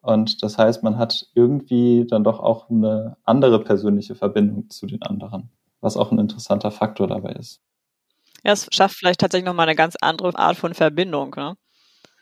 Und 0.03 0.43
das 0.43 0.57
heißt, 0.57 0.83
man 0.83 0.97
hat 0.97 1.29
irgendwie 1.35 2.07
dann 2.09 2.25
doch 2.25 2.41
auch 2.41 2.71
eine 2.71 3.17
andere 3.25 3.63
persönliche 3.63 4.15
Verbindung 4.15 4.71
zu 4.71 4.87
den 4.87 5.03
anderen, 5.03 5.51
was 5.81 5.97
auch 5.97 6.11
ein 6.11 6.19
interessanter 6.19 6.71
Faktor 6.71 7.09
dabei 7.09 7.33
ist. 7.33 7.61
Ja, 8.45 8.53
es 8.53 8.67
schafft 8.73 8.97
vielleicht 8.97 9.21
tatsächlich 9.21 9.47
nochmal 9.47 9.69
eine 9.69 9.77
ganz 9.77 9.97
andere 10.01 10.37
Art 10.39 10.57
von 10.57 10.75
Verbindung. 10.75 11.35
Ne? 11.37 11.55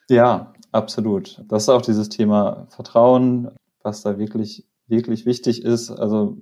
Ja, 0.08 0.52
absolut. 0.72 1.42
Das 1.48 1.64
ist 1.64 1.68
auch 1.68 1.82
dieses 1.82 2.08
Thema 2.08 2.66
Vertrauen, 2.70 3.50
was 3.82 4.02
da 4.02 4.18
wirklich, 4.18 4.64
wirklich 4.86 5.26
wichtig 5.26 5.62
ist. 5.62 5.90
Also 5.90 6.38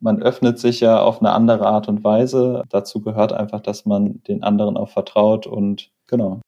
man 0.00 0.22
öffnet 0.22 0.58
sich 0.58 0.80
ja 0.80 1.00
auf 1.00 1.20
eine 1.20 1.32
andere 1.32 1.66
Art 1.66 1.88
und 1.88 2.04
Weise. 2.04 2.62
Dazu 2.68 3.00
gehört 3.00 3.32
einfach, 3.32 3.60
dass 3.60 3.86
man 3.86 4.22
den 4.24 4.42
anderen 4.42 4.76
auch 4.76 4.90
vertraut 4.90 5.46
und 5.46 5.90
genau. 6.06 6.40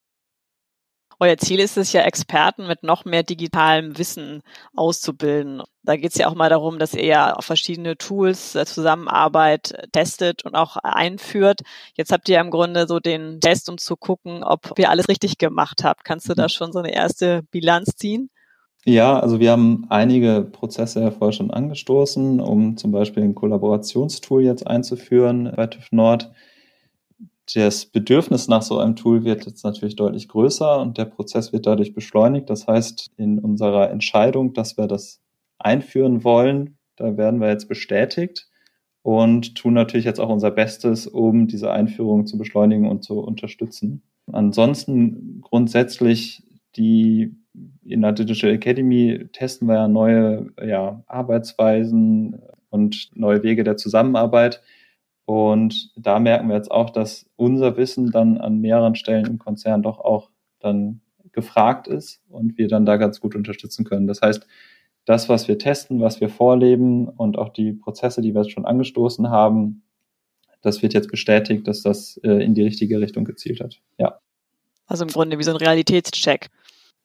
Euer 1.20 1.36
Ziel 1.36 1.58
ist 1.58 1.76
es 1.76 1.92
ja, 1.92 2.02
Experten 2.02 2.68
mit 2.68 2.84
noch 2.84 3.04
mehr 3.04 3.24
digitalem 3.24 3.98
Wissen 3.98 4.42
auszubilden. 4.76 5.62
Da 5.82 5.96
geht 5.96 6.12
es 6.12 6.18
ja 6.18 6.28
auch 6.28 6.36
mal 6.36 6.48
darum, 6.48 6.78
dass 6.78 6.94
ihr 6.94 7.04
ja 7.04 7.32
auf 7.32 7.44
verschiedene 7.44 7.96
Tools 7.96 8.52
Zusammenarbeit 8.52 9.88
testet 9.92 10.44
und 10.44 10.54
auch 10.54 10.76
einführt. 10.76 11.62
Jetzt 11.96 12.12
habt 12.12 12.28
ihr 12.28 12.36
ja 12.36 12.40
im 12.40 12.50
Grunde 12.50 12.86
so 12.86 13.00
den 13.00 13.40
Test, 13.40 13.68
um 13.68 13.78
zu 13.78 13.96
gucken, 13.96 14.44
ob 14.44 14.78
ihr 14.78 14.90
alles 14.90 15.08
richtig 15.08 15.38
gemacht 15.38 15.82
habt. 15.82 16.04
Kannst 16.04 16.28
du 16.28 16.34
da 16.34 16.48
schon 16.48 16.72
so 16.72 16.78
eine 16.78 16.94
erste 16.94 17.42
Bilanz 17.50 17.96
ziehen? 17.96 18.30
Ja, 18.84 19.18
also 19.18 19.40
wir 19.40 19.50
haben 19.50 19.86
einige 19.88 20.48
Prozesse 20.50 21.00
ja 21.00 21.10
vorher 21.10 21.32
schon 21.32 21.50
angestoßen, 21.50 22.40
um 22.40 22.76
zum 22.76 22.92
Beispiel 22.92 23.24
ein 23.24 23.34
Kollaborationstool 23.34 24.44
jetzt 24.44 24.66
einzuführen 24.66 25.52
bei 25.56 25.66
TÜV 25.66 25.90
Nord 25.90 26.30
das 27.54 27.86
Bedürfnis 27.86 28.48
nach 28.48 28.62
so 28.62 28.78
einem 28.78 28.96
Tool 28.96 29.24
wird 29.24 29.46
jetzt 29.46 29.64
natürlich 29.64 29.96
deutlich 29.96 30.28
größer 30.28 30.80
und 30.80 30.98
der 30.98 31.06
Prozess 31.06 31.52
wird 31.52 31.66
dadurch 31.66 31.94
beschleunigt. 31.94 32.50
Das 32.50 32.66
heißt, 32.66 33.10
in 33.16 33.38
unserer 33.38 33.90
Entscheidung, 33.90 34.52
dass 34.54 34.76
wir 34.76 34.86
das 34.86 35.20
einführen 35.58 36.24
wollen, 36.24 36.78
da 36.96 37.16
werden 37.16 37.40
wir 37.40 37.48
jetzt 37.48 37.68
bestätigt 37.68 38.48
und 39.02 39.54
tun 39.54 39.74
natürlich 39.74 40.04
jetzt 40.04 40.20
auch 40.20 40.28
unser 40.28 40.50
Bestes, 40.50 41.06
um 41.06 41.46
diese 41.46 41.70
Einführung 41.70 42.26
zu 42.26 42.38
beschleunigen 42.38 42.88
und 42.88 43.04
zu 43.04 43.20
unterstützen. 43.20 44.02
Ansonsten 44.30 45.40
grundsätzlich 45.40 46.42
die 46.76 47.34
in 47.84 48.02
der 48.02 48.12
Digital 48.12 48.50
Academy 48.50 49.28
testen 49.32 49.68
wir 49.68 49.74
ja 49.74 49.88
neue 49.88 50.50
ja, 50.64 51.02
Arbeitsweisen 51.06 52.40
und 52.70 53.10
neue 53.14 53.42
Wege 53.42 53.64
der 53.64 53.76
Zusammenarbeit. 53.76 54.62
Und 55.28 55.90
da 55.94 56.20
merken 56.20 56.48
wir 56.48 56.56
jetzt 56.56 56.70
auch, 56.70 56.88
dass 56.88 57.26
unser 57.36 57.76
Wissen 57.76 58.10
dann 58.10 58.38
an 58.38 58.62
mehreren 58.62 58.94
Stellen 58.94 59.26
im 59.26 59.38
Konzern 59.38 59.82
doch 59.82 59.98
auch 59.98 60.30
dann 60.58 61.02
gefragt 61.32 61.86
ist 61.86 62.22
und 62.30 62.56
wir 62.56 62.66
dann 62.66 62.86
da 62.86 62.96
ganz 62.96 63.20
gut 63.20 63.34
unterstützen 63.34 63.84
können. 63.84 64.06
Das 64.06 64.22
heißt, 64.22 64.46
das, 65.04 65.28
was 65.28 65.46
wir 65.46 65.58
testen, 65.58 66.00
was 66.00 66.22
wir 66.22 66.30
vorleben 66.30 67.08
und 67.10 67.36
auch 67.36 67.50
die 67.50 67.74
Prozesse, 67.74 68.22
die 68.22 68.32
wir 68.32 68.40
jetzt 68.40 68.52
schon 68.52 68.64
angestoßen 68.64 69.28
haben, 69.28 69.82
das 70.62 70.80
wird 70.80 70.94
jetzt 70.94 71.10
bestätigt, 71.10 71.68
dass 71.68 71.82
das 71.82 72.16
äh, 72.24 72.42
in 72.42 72.54
die 72.54 72.62
richtige 72.62 72.98
Richtung 72.98 73.26
gezielt 73.26 73.60
hat. 73.60 73.82
Ja. 73.98 74.20
Also 74.86 75.04
im 75.04 75.10
Grunde 75.10 75.38
wie 75.38 75.44
so 75.44 75.50
ein 75.50 75.58
Realitätscheck. 75.58 76.48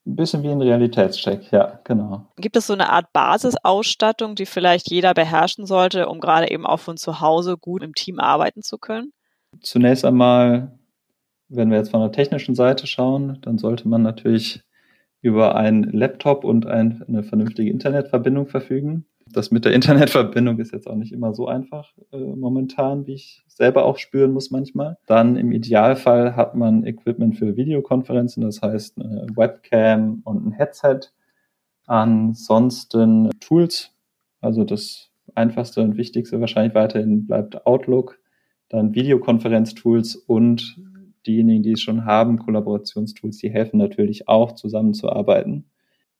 Ein 0.05 0.17
bisschen 0.17 0.43
wie 0.43 0.49
ein 0.49 0.61
Realitätscheck, 0.61 1.51
ja, 1.51 1.79
genau. 1.85 2.27
Gibt 2.35 2.57
es 2.57 2.67
so 2.67 2.73
eine 2.73 2.89
Art 2.89 3.13
Basisausstattung, 3.13 4.35
die 4.35 4.45
vielleicht 4.45 4.89
jeder 4.91 5.13
beherrschen 5.13 5.65
sollte, 5.65 6.09
um 6.09 6.19
gerade 6.19 6.51
eben 6.51 6.65
auch 6.65 6.79
von 6.79 6.97
zu 6.97 7.21
Hause 7.21 7.57
gut 7.57 7.83
im 7.83 7.93
Team 7.93 8.19
arbeiten 8.19 8.61
zu 8.63 8.77
können? 8.77 9.13
Zunächst 9.61 10.03
einmal, 10.03 10.77
wenn 11.47 11.69
wir 11.69 11.77
jetzt 11.77 11.91
von 11.91 12.01
der 12.01 12.11
technischen 12.11 12.53
Seite 12.53 12.85
schauen, 12.85 13.39
dann 13.41 13.57
sollte 13.57 13.87
man 13.87 14.01
natürlich 14.01 14.61
über 15.21 15.55
einen 15.55 15.83
Laptop 15.83 16.43
und 16.43 16.65
ein, 16.65 17.01
eine 17.07 17.23
vernünftige 17.23 17.71
Internetverbindung 17.71 18.47
verfügen. 18.47 19.05
Das 19.31 19.51
mit 19.51 19.65
der 19.65 19.73
Internetverbindung 19.73 20.59
ist 20.59 20.73
jetzt 20.73 20.87
auch 20.87 20.95
nicht 20.95 21.11
immer 21.11 21.33
so 21.33 21.47
einfach 21.47 21.91
äh, 22.11 22.17
momentan, 22.17 23.07
wie 23.07 23.13
ich 23.13 23.43
selber 23.47 23.85
auch 23.85 23.97
spüren 23.97 24.31
muss 24.31 24.51
manchmal. 24.51 24.97
Dann 25.07 25.37
im 25.37 25.51
Idealfall 25.51 26.35
hat 26.35 26.55
man 26.55 26.85
Equipment 26.85 27.37
für 27.37 27.55
Videokonferenzen, 27.55 28.43
das 28.43 28.61
heißt 28.61 28.99
eine 28.99 29.27
Webcam 29.35 30.21
und 30.23 30.45
ein 30.45 30.51
Headset. 30.51 30.99
Ansonsten 31.85 33.29
Tools, 33.39 33.91
also 34.41 34.63
das 34.63 35.09
einfachste 35.35 35.81
und 35.81 35.97
wichtigste 35.97 36.39
wahrscheinlich 36.39 36.75
weiterhin 36.75 37.25
bleibt 37.25 37.65
Outlook, 37.65 38.19
dann 38.69 38.93
Videokonferenztools 38.93 40.15
und 40.15 40.77
diejenigen, 41.25 41.63
die 41.63 41.73
es 41.73 41.81
schon 41.81 42.05
haben, 42.05 42.39
Kollaborationstools, 42.39 43.37
die 43.37 43.49
helfen 43.49 43.77
natürlich 43.77 44.27
auch 44.27 44.53
zusammenzuarbeiten. 44.53 45.65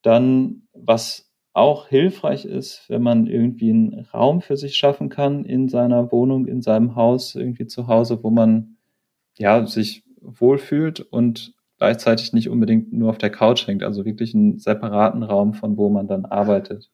Dann, 0.01 0.63
was 0.73 1.32
auch 1.53 1.87
hilfreich 1.87 2.45
ist, 2.45 2.85
wenn 2.89 3.03
man 3.03 3.27
irgendwie 3.27 3.69
einen 3.69 4.07
Raum 4.11 4.41
für 4.41 4.57
sich 4.57 4.75
schaffen 4.75 5.09
kann 5.09 5.45
in 5.45 5.69
seiner 5.69 6.11
Wohnung, 6.11 6.47
in 6.47 6.61
seinem 6.61 6.95
Haus, 6.95 7.35
irgendwie 7.35 7.67
zu 7.67 7.87
Hause, 7.87 8.23
wo 8.23 8.31
man 8.31 8.77
ja 9.37 9.65
sich 9.65 10.03
wohlfühlt 10.19 10.99
und 10.99 11.53
gleichzeitig 11.77 12.33
nicht 12.33 12.49
unbedingt 12.49 12.91
nur 12.91 13.09
auf 13.09 13.17
der 13.17 13.29
Couch 13.29 13.67
hängt, 13.67 13.83
also 13.83 14.05
wirklich 14.05 14.33
einen 14.33 14.57
separaten 14.57 15.21
Raum, 15.21 15.53
von 15.53 15.77
wo 15.77 15.89
man 15.89 16.07
dann 16.07 16.25
arbeitet. 16.25 16.89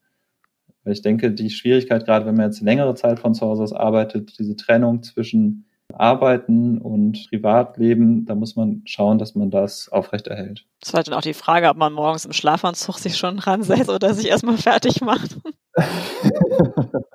Weil 0.84 0.94
ich 0.94 1.02
denke, 1.02 1.32
die 1.32 1.50
Schwierigkeit, 1.50 2.06
gerade 2.06 2.26
wenn 2.26 2.36
man 2.36 2.48
jetzt 2.48 2.62
längere 2.62 2.96
Zeit 2.96 3.20
von 3.20 3.34
zu 3.34 3.46
Hause 3.46 3.64
aus 3.64 3.74
arbeitet, 3.74 4.38
diese 4.40 4.56
Trennung 4.56 5.04
zwischen 5.04 5.69
Arbeiten 5.94 6.80
und 6.80 7.28
Privatleben, 7.30 8.26
da 8.26 8.36
muss 8.36 8.56
man 8.56 8.82
schauen, 8.86 9.18
dass 9.18 9.36
man 9.36 9.52
das 9.52 9.90
aufrechterhält. 9.90 10.66
Das 10.82 10.94
war 10.94 11.04
dann 11.04 11.14
auch 11.14 11.22
die 11.22 11.34
Frage, 11.34 11.70
ob 11.70 11.78
man 11.78 11.94
morgens 11.94 12.26
im 12.26 12.34
Schlafanzug 12.34 12.98
sich 13.00 13.18
schon 13.18 13.40
ransetzt 13.40 13.90
oder 13.90 14.14
sich 14.14 14.28
erstmal 14.28 14.58
fertig 14.58 15.02
macht. 15.02 15.38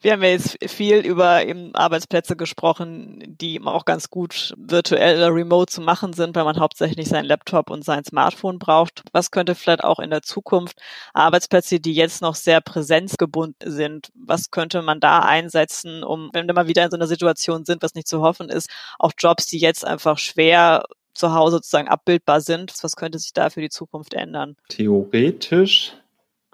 Wir 0.00 0.12
haben 0.12 0.22
ja 0.22 0.30
jetzt 0.30 0.58
viel 0.70 0.98
über 0.98 1.44
eben 1.44 1.74
Arbeitsplätze 1.74 2.36
gesprochen, 2.36 3.22
die 3.26 3.60
auch 3.62 3.84
ganz 3.84 4.10
gut 4.10 4.54
virtuell 4.56 5.16
oder 5.16 5.34
remote 5.34 5.72
zu 5.72 5.80
machen 5.80 6.12
sind, 6.12 6.36
weil 6.36 6.44
man 6.44 6.60
hauptsächlich 6.60 7.08
seinen 7.08 7.24
Laptop 7.24 7.70
und 7.70 7.84
sein 7.84 8.04
Smartphone 8.04 8.58
braucht. 8.58 9.02
Was 9.12 9.30
könnte 9.30 9.54
vielleicht 9.54 9.84
auch 9.84 9.98
in 9.98 10.10
der 10.10 10.22
Zukunft 10.22 10.78
Arbeitsplätze, 11.14 11.80
die 11.80 11.94
jetzt 11.94 12.22
noch 12.22 12.34
sehr 12.34 12.60
präsenzgebunden 12.60 13.70
sind, 13.70 14.08
was 14.14 14.50
könnte 14.50 14.82
man 14.82 15.00
da 15.00 15.20
einsetzen, 15.20 16.02
um, 16.02 16.30
wenn 16.32 16.46
wir 16.46 16.54
mal 16.54 16.68
wieder 16.68 16.84
in 16.84 16.90
so 16.90 16.96
einer 16.96 17.06
Situation 17.06 17.64
sind, 17.64 17.82
was 17.82 17.94
nicht 17.94 18.08
zu 18.08 18.20
hoffen 18.22 18.48
ist, 18.48 18.70
auch 18.98 19.12
Jobs, 19.18 19.46
die 19.46 19.58
jetzt 19.58 19.84
einfach 19.84 20.18
schwer 20.18 20.84
zu 21.14 21.32
Hause 21.32 21.56
sozusagen 21.56 21.88
abbildbar 21.88 22.40
sind. 22.40 22.72
Was 22.82 22.96
könnte 22.96 23.18
sich 23.18 23.32
da 23.32 23.50
für 23.50 23.60
die 23.60 23.70
Zukunft 23.70 24.14
ändern? 24.14 24.56
Theoretisch 24.68 25.94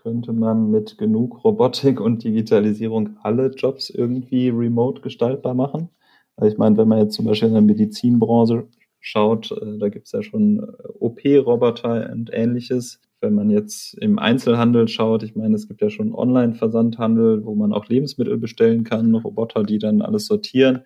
könnte 0.03 0.33
man 0.33 0.71
mit 0.71 0.99
genug 0.99 1.45
Robotik 1.45 2.01
und 2.01 2.25
Digitalisierung 2.25 3.17
alle 3.23 3.49
Jobs 3.49 3.89
irgendwie 3.89 4.49
remote 4.49 5.01
gestaltbar 5.01 5.55
machen. 5.55 5.91
Also 6.37 6.53
ich 6.53 6.59
meine, 6.59 6.77
wenn 6.77 6.89
man 6.89 6.99
jetzt 6.99 7.15
zum 7.15 7.27
Beispiel 7.27 7.49
in 7.49 7.55
der 7.55 7.63
Medizinbranche 7.63 8.67
schaut, 8.99 9.53
äh, 9.53 9.79
da 9.79 9.89
gibt 9.89 10.07
es 10.07 10.13
ja 10.13 10.23
schon 10.23 10.59
äh, 10.59 10.89
OP-Roboter 10.99 12.11
und 12.13 12.31
ähnliches. 12.33 13.01
Wenn 13.21 13.35
man 13.35 13.51
jetzt 13.51 13.95
im 13.95 14.19
Einzelhandel 14.19 14.89
schaut, 14.89 15.23
ich 15.23 15.37
meine, 15.37 15.55
es 15.55 15.69
gibt 15.69 15.81
ja 15.81 15.91
schon 15.91 16.13
Online-Versandhandel, 16.13 17.45
wo 17.45 17.55
man 17.55 17.73
auch 17.73 17.87
Lebensmittel 17.87 18.37
bestellen 18.39 18.83
kann, 18.83 19.15
Roboter, 19.15 19.63
die 19.63 19.79
dann 19.79 20.03
alles 20.03 20.27
sortieren. 20.27 20.81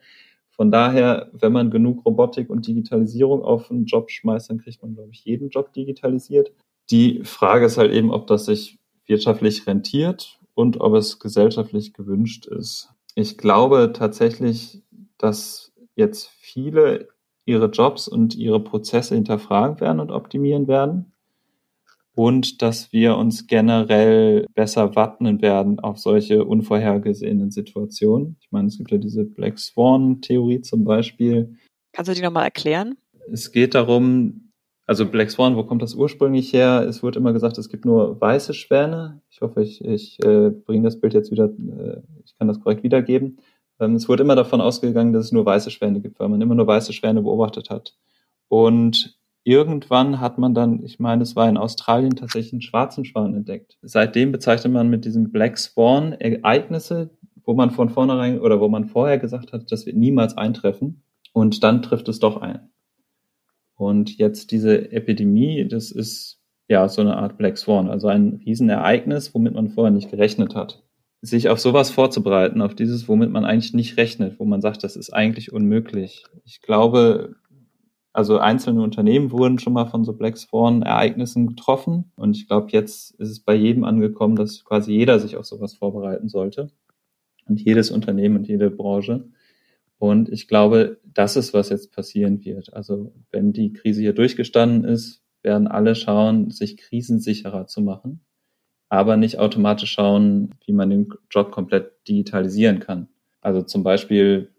Von 0.51 0.71
daher, 0.71 1.31
wenn 1.33 1.53
man 1.53 1.71
genug 1.71 2.05
Robotik 2.05 2.51
und 2.51 2.67
Digitalisierung 2.67 3.43
auf 3.43 3.71
einen 3.71 3.87
Job 3.87 4.11
schmeißt, 4.11 4.51
dann 4.51 4.59
kriegt 4.59 4.83
man, 4.83 4.95
glaube 4.95 5.11
ich, 5.13 5.25
jeden 5.25 5.49
Job 5.49 5.73
digitalisiert. 5.73 6.53
Die 6.91 7.23
Frage 7.25 7.67
ist 7.67 7.79
halt 7.79 7.93
eben, 7.93 8.11
ob 8.11 8.27
das 8.27 8.47
sich 8.47 8.79
wirtschaftlich 9.07 9.67
rentiert 9.67 10.39
und 10.55 10.81
ob 10.81 10.95
es 10.95 11.19
gesellschaftlich 11.19 11.93
gewünscht 11.93 12.47
ist. 12.47 12.91
Ich 13.15 13.39
glaube 13.39 13.93
tatsächlich, 13.95 14.83
dass 15.19 15.73
jetzt 15.95 16.29
viele 16.39 17.09
ihre 17.45 17.67
Jobs 17.67 18.09
und 18.09 18.35
ihre 18.35 18.63
Prozesse 18.63 19.15
hinterfragen 19.15 19.81
werden 19.81 20.01
und 20.01 20.11
optimieren 20.11 20.67
werden 20.69 21.13
und 22.17 22.63
dass 22.63 22.93
wir 22.93 23.17
uns 23.17 23.47
generell 23.47 24.47
besser 24.55 24.97
wappnen 24.97 25.43
werden 25.43 25.79
auf 25.79 25.99
solche 25.99 26.45
unvorhergesehenen 26.45 27.51
Situationen. 27.51 28.37
Ich 28.41 28.51
meine, 28.51 28.69
es 28.69 28.79
gibt 28.79 28.91
ja 28.91 28.99
diese 28.99 29.25
Black 29.25 29.59
Swan-Theorie 29.59 30.63
zum 30.63 30.85
Beispiel. 30.85 31.57
Kannst 31.93 32.11
du 32.11 32.15
die 32.15 32.23
nochmal 32.23 32.45
erklären? 32.45 32.97
Es 33.31 33.53
geht 33.53 33.75
darum, 33.75 34.46
also 34.87 35.07
Black 35.07 35.31
Swan, 35.31 35.57
wo 35.57 35.65
kommt 35.65 35.83
das 35.83 35.95
ursprünglich 35.95 36.53
her? 36.53 36.87
Es 36.89 37.03
wird 37.03 37.17
immer 37.17 37.33
gesagt, 37.33 37.59
es 37.59 37.69
gibt 37.69 37.85
nur 37.85 38.21
weiße 38.21 38.55
Schwäne. 38.55 39.21
Ich 39.31 39.41
hoffe, 39.41 39.63
ich, 39.63 39.85
ich 39.85 40.23
äh, 40.25 40.51
bringe 40.51 40.85
das 40.85 41.01
Bild 41.01 41.13
jetzt 41.13 41.31
wieder, 41.33 41.47
äh, 41.47 42.01
ich 42.25 42.37
kann 42.39 42.47
das 42.47 42.61
korrekt 42.61 42.85
wiedergeben. 42.85 43.39
Ähm, 43.81 43.97
es 43.97 44.09
wurde 44.09 44.23
immer 44.23 44.37
davon 44.37 44.61
ausgegangen, 44.61 45.13
dass 45.13 45.27
es 45.27 45.33
nur 45.33 45.45
weiße 45.45 45.71
Schwäne 45.71 46.01
gibt, 46.01 46.21
weil 46.21 46.29
man 46.29 46.41
immer 46.41 46.55
nur 46.55 46.67
weiße 46.67 46.93
Schwäne 46.93 47.21
beobachtet 47.21 47.69
hat. 47.69 47.97
Und 48.49 49.19
irgendwann 49.43 50.21
hat 50.21 50.39
man 50.39 50.55
dann, 50.55 50.85
ich 50.85 51.01
meine, 51.01 51.25
es 51.25 51.35
war 51.35 51.49
in 51.49 51.57
Australien 51.57 52.15
tatsächlich 52.15 52.53
einen 52.53 52.63
schwarzen 52.63 53.05
Schwan 53.05 53.35
entdeckt. 53.35 53.79
Seitdem 53.83 54.31
bezeichnet 54.31 54.73
man 54.73 54.89
mit 54.89 55.05
diesem 55.05 55.33
Black 55.33 55.59
Swan 55.59 56.13
Ereignisse, 56.13 57.11
wo 57.45 57.55
man 57.55 57.71
von 57.73 57.91
vornherein 57.91 58.41
oder 58.41 58.61
wo 58.61 58.69
man 58.69 58.87
vorher 58.87 59.19
gesagt 59.19 59.53
hat, 59.53 59.71
das 59.73 59.85
wird 59.85 59.97
niemals 59.97 60.37
eintreffen. 60.37 61.03
Und 61.33 61.63
dann 61.65 61.83
trifft 61.83 62.09
es 62.09 62.19
doch 62.19 62.41
ein. 62.41 62.71
Und 63.77 64.17
jetzt 64.17 64.51
diese 64.51 64.91
Epidemie, 64.91 65.69
das 65.69 65.91
ist 65.93 66.41
ja 66.69 66.89
so 66.89 67.03
eine 67.03 67.17
Art 67.17 67.39
Black 67.39 67.59
Swan, 67.59 67.89
also 67.89 68.09
ein 68.09 68.41
Riesenereignis, 68.45 69.35
womit 69.35 69.55
man 69.55 69.69
vorher 69.69 69.93
nicht 69.93 70.11
gerechnet 70.11 70.55
hat. 70.55 70.83
Sich 71.23 71.49
auf 71.49 71.61
sowas 71.61 71.91
vorzubereiten, 71.91 72.63
auf 72.63 72.75
dieses, 72.75 73.09
womit 73.09 73.31
man 73.31 73.45
eigentlich 73.45 73.75
nicht 73.75 73.97
rechnet, 73.97 74.39
wo 74.39 74.45
man 74.45 74.61
sagt, 74.61 74.85
das 74.85 74.97
ist 74.97 75.11
eigentlich 75.11 75.53
unmöglich. 75.53 76.25
Ich 76.45 76.61
glaube, 76.61 77.37
also 78.13 78.39
einzelne 78.39 78.81
Unternehmen 78.81 79.31
wurden 79.31 79.59
schon 79.59 79.75
mal 79.75 79.87
von 79.87 80.05
so 80.05 80.15
Black 80.15 80.39
Swan 80.39 80.81
Ereignissen 80.83 81.49
getroffen. 81.49 82.13
Und 82.17 82.35
ich 82.35 82.49
glaube, 82.49 82.69
jetzt 82.71 83.11
ist 83.21 83.31
es 83.31 83.41
bei 83.41 83.55
jedem 83.55 83.85
angekommen, 83.85 84.37
dass 84.37 84.65
quasi 84.65 84.93
jeder 84.93 85.21
sich 85.21 85.37
auf 85.37 85.45
sowas 85.45 85.75
vorbereiten 85.75 86.29
sollte. 86.29 86.71
Und 87.47 87.61
jedes 87.61 87.91
Unternehmen 87.91 88.39
und 88.39 88.49
jede 88.49 88.71
Branche. 88.71 89.29
Und 89.99 90.29
ich 90.29 90.49
glaube, 90.49 91.01
das 91.05 91.37
ist, 91.37 91.55
was 91.55 91.71
jetzt 91.71 91.93
passieren 91.93 92.45
wird. 92.45 92.73
Also 92.75 93.13
wenn 93.31 93.53
die 93.53 93.73
Krise 93.73 94.03
hier 94.03 94.13
durchgestanden 94.13 94.85
ist, 94.85 95.23
werden 95.43 95.69
alle 95.69 95.95
schauen, 95.95 96.51
sich 96.51 96.77
krisensicherer 96.77 97.67
zu 97.67 97.81
machen, 97.81 98.21
aber 98.89 99.17
nicht 99.17 99.39
automatisch 99.39 99.93
schauen, 99.93 100.55
wie 100.67 100.73
man 100.73 100.91
den 100.91 101.09
Job 101.31 101.51
komplett 101.51 101.93
digitalisieren 102.09 102.81
kann. 102.81 103.09
Also 103.41 103.63
zum 103.63 103.83
Beispiel 103.83 104.51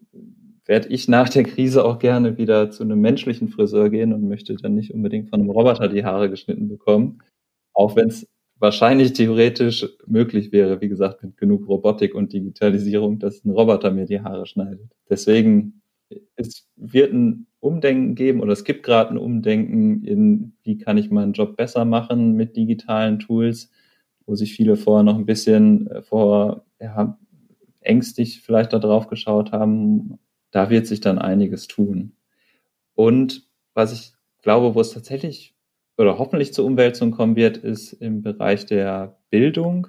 werde 0.65 0.89
ich 0.89 1.07
nach 1.07 1.29
der 1.29 1.43
Krise 1.43 1.85
auch 1.85 1.99
gerne 1.99 2.37
wieder 2.37 2.71
zu 2.71 2.83
einem 2.83 2.99
menschlichen 2.99 3.49
Friseur 3.49 3.89
gehen 3.89 4.13
und 4.13 4.27
möchte 4.27 4.55
dann 4.55 4.75
nicht 4.75 4.93
unbedingt 4.93 5.29
von 5.29 5.39
einem 5.39 5.49
Roboter 5.49 5.87
die 5.87 6.03
Haare 6.03 6.29
geschnitten 6.29 6.67
bekommen. 6.67 7.19
Auch 7.73 7.95
wenn 7.95 8.07
es 8.07 8.27
wahrscheinlich 8.59 9.13
theoretisch 9.13 9.85
möglich 10.05 10.51
wäre, 10.51 10.81
wie 10.81 10.89
gesagt, 10.89 11.23
mit 11.23 11.37
genug 11.37 11.67
Robotik 11.67 12.15
und 12.15 12.33
Digitalisierung, 12.33 13.19
dass 13.19 13.43
ein 13.45 13.51
Roboter 13.51 13.91
mir 13.91 14.05
die 14.05 14.21
Haare 14.21 14.45
schneidet. 14.45 14.89
Deswegen, 15.09 15.81
es 16.35 16.67
wird 16.75 17.13
ein 17.13 17.47
Umdenken 17.59 18.15
geben 18.15 18.41
oder 18.41 18.53
es 18.53 18.63
gibt 18.63 18.83
gerade 18.83 19.11
ein 19.11 19.17
Umdenken 19.17 20.03
in, 20.03 20.53
wie 20.63 20.77
kann 20.77 20.97
ich 20.97 21.09
meinen 21.09 21.33
Job 21.33 21.57
besser 21.57 21.85
machen 21.85 22.33
mit 22.33 22.55
digitalen 22.55 23.19
Tools, 23.19 23.71
wo 24.25 24.35
sich 24.35 24.53
viele 24.53 24.75
vorher 24.75 25.03
noch 25.03 25.17
ein 25.17 25.25
bisschen 25.25 25.87
äh, 25.87 26.01
vor, 26.01 26.65
ja, 26.79 27.17
ängstlich 27.81 28.41
vielleicht 28.41 28.73
da 28.73 28.79
drauf 28.79 29.07
geschaut 29.07 29.51
haben. 29.51 30.19
Da 30.51 30.69
wird 30.69 30.87
sich 30.87 30.99
dann 30.99 31.19
einiges 31.19 31.67
tun. 31.67 32.13
Und 32.95 33.47
was 33.73 33.93
ich 33.93 34.13
glaube, 34.41 34.75
wo 34.75 34.81
es 34.81 34.91
tatsächlich 34.91 35.56
oder 35.97 36.17
hoffentlich 36.17 36.53
zur 36.53 36.65
Umwälzung 36.65 37.11
kommen 37.11 37.35
wird, 37.35 37.57
ist 37.57 37.93
im 37.93 38.21
Bereich 38.21 38.65
der 38.65 39.17
Bildung. 39.29 39.87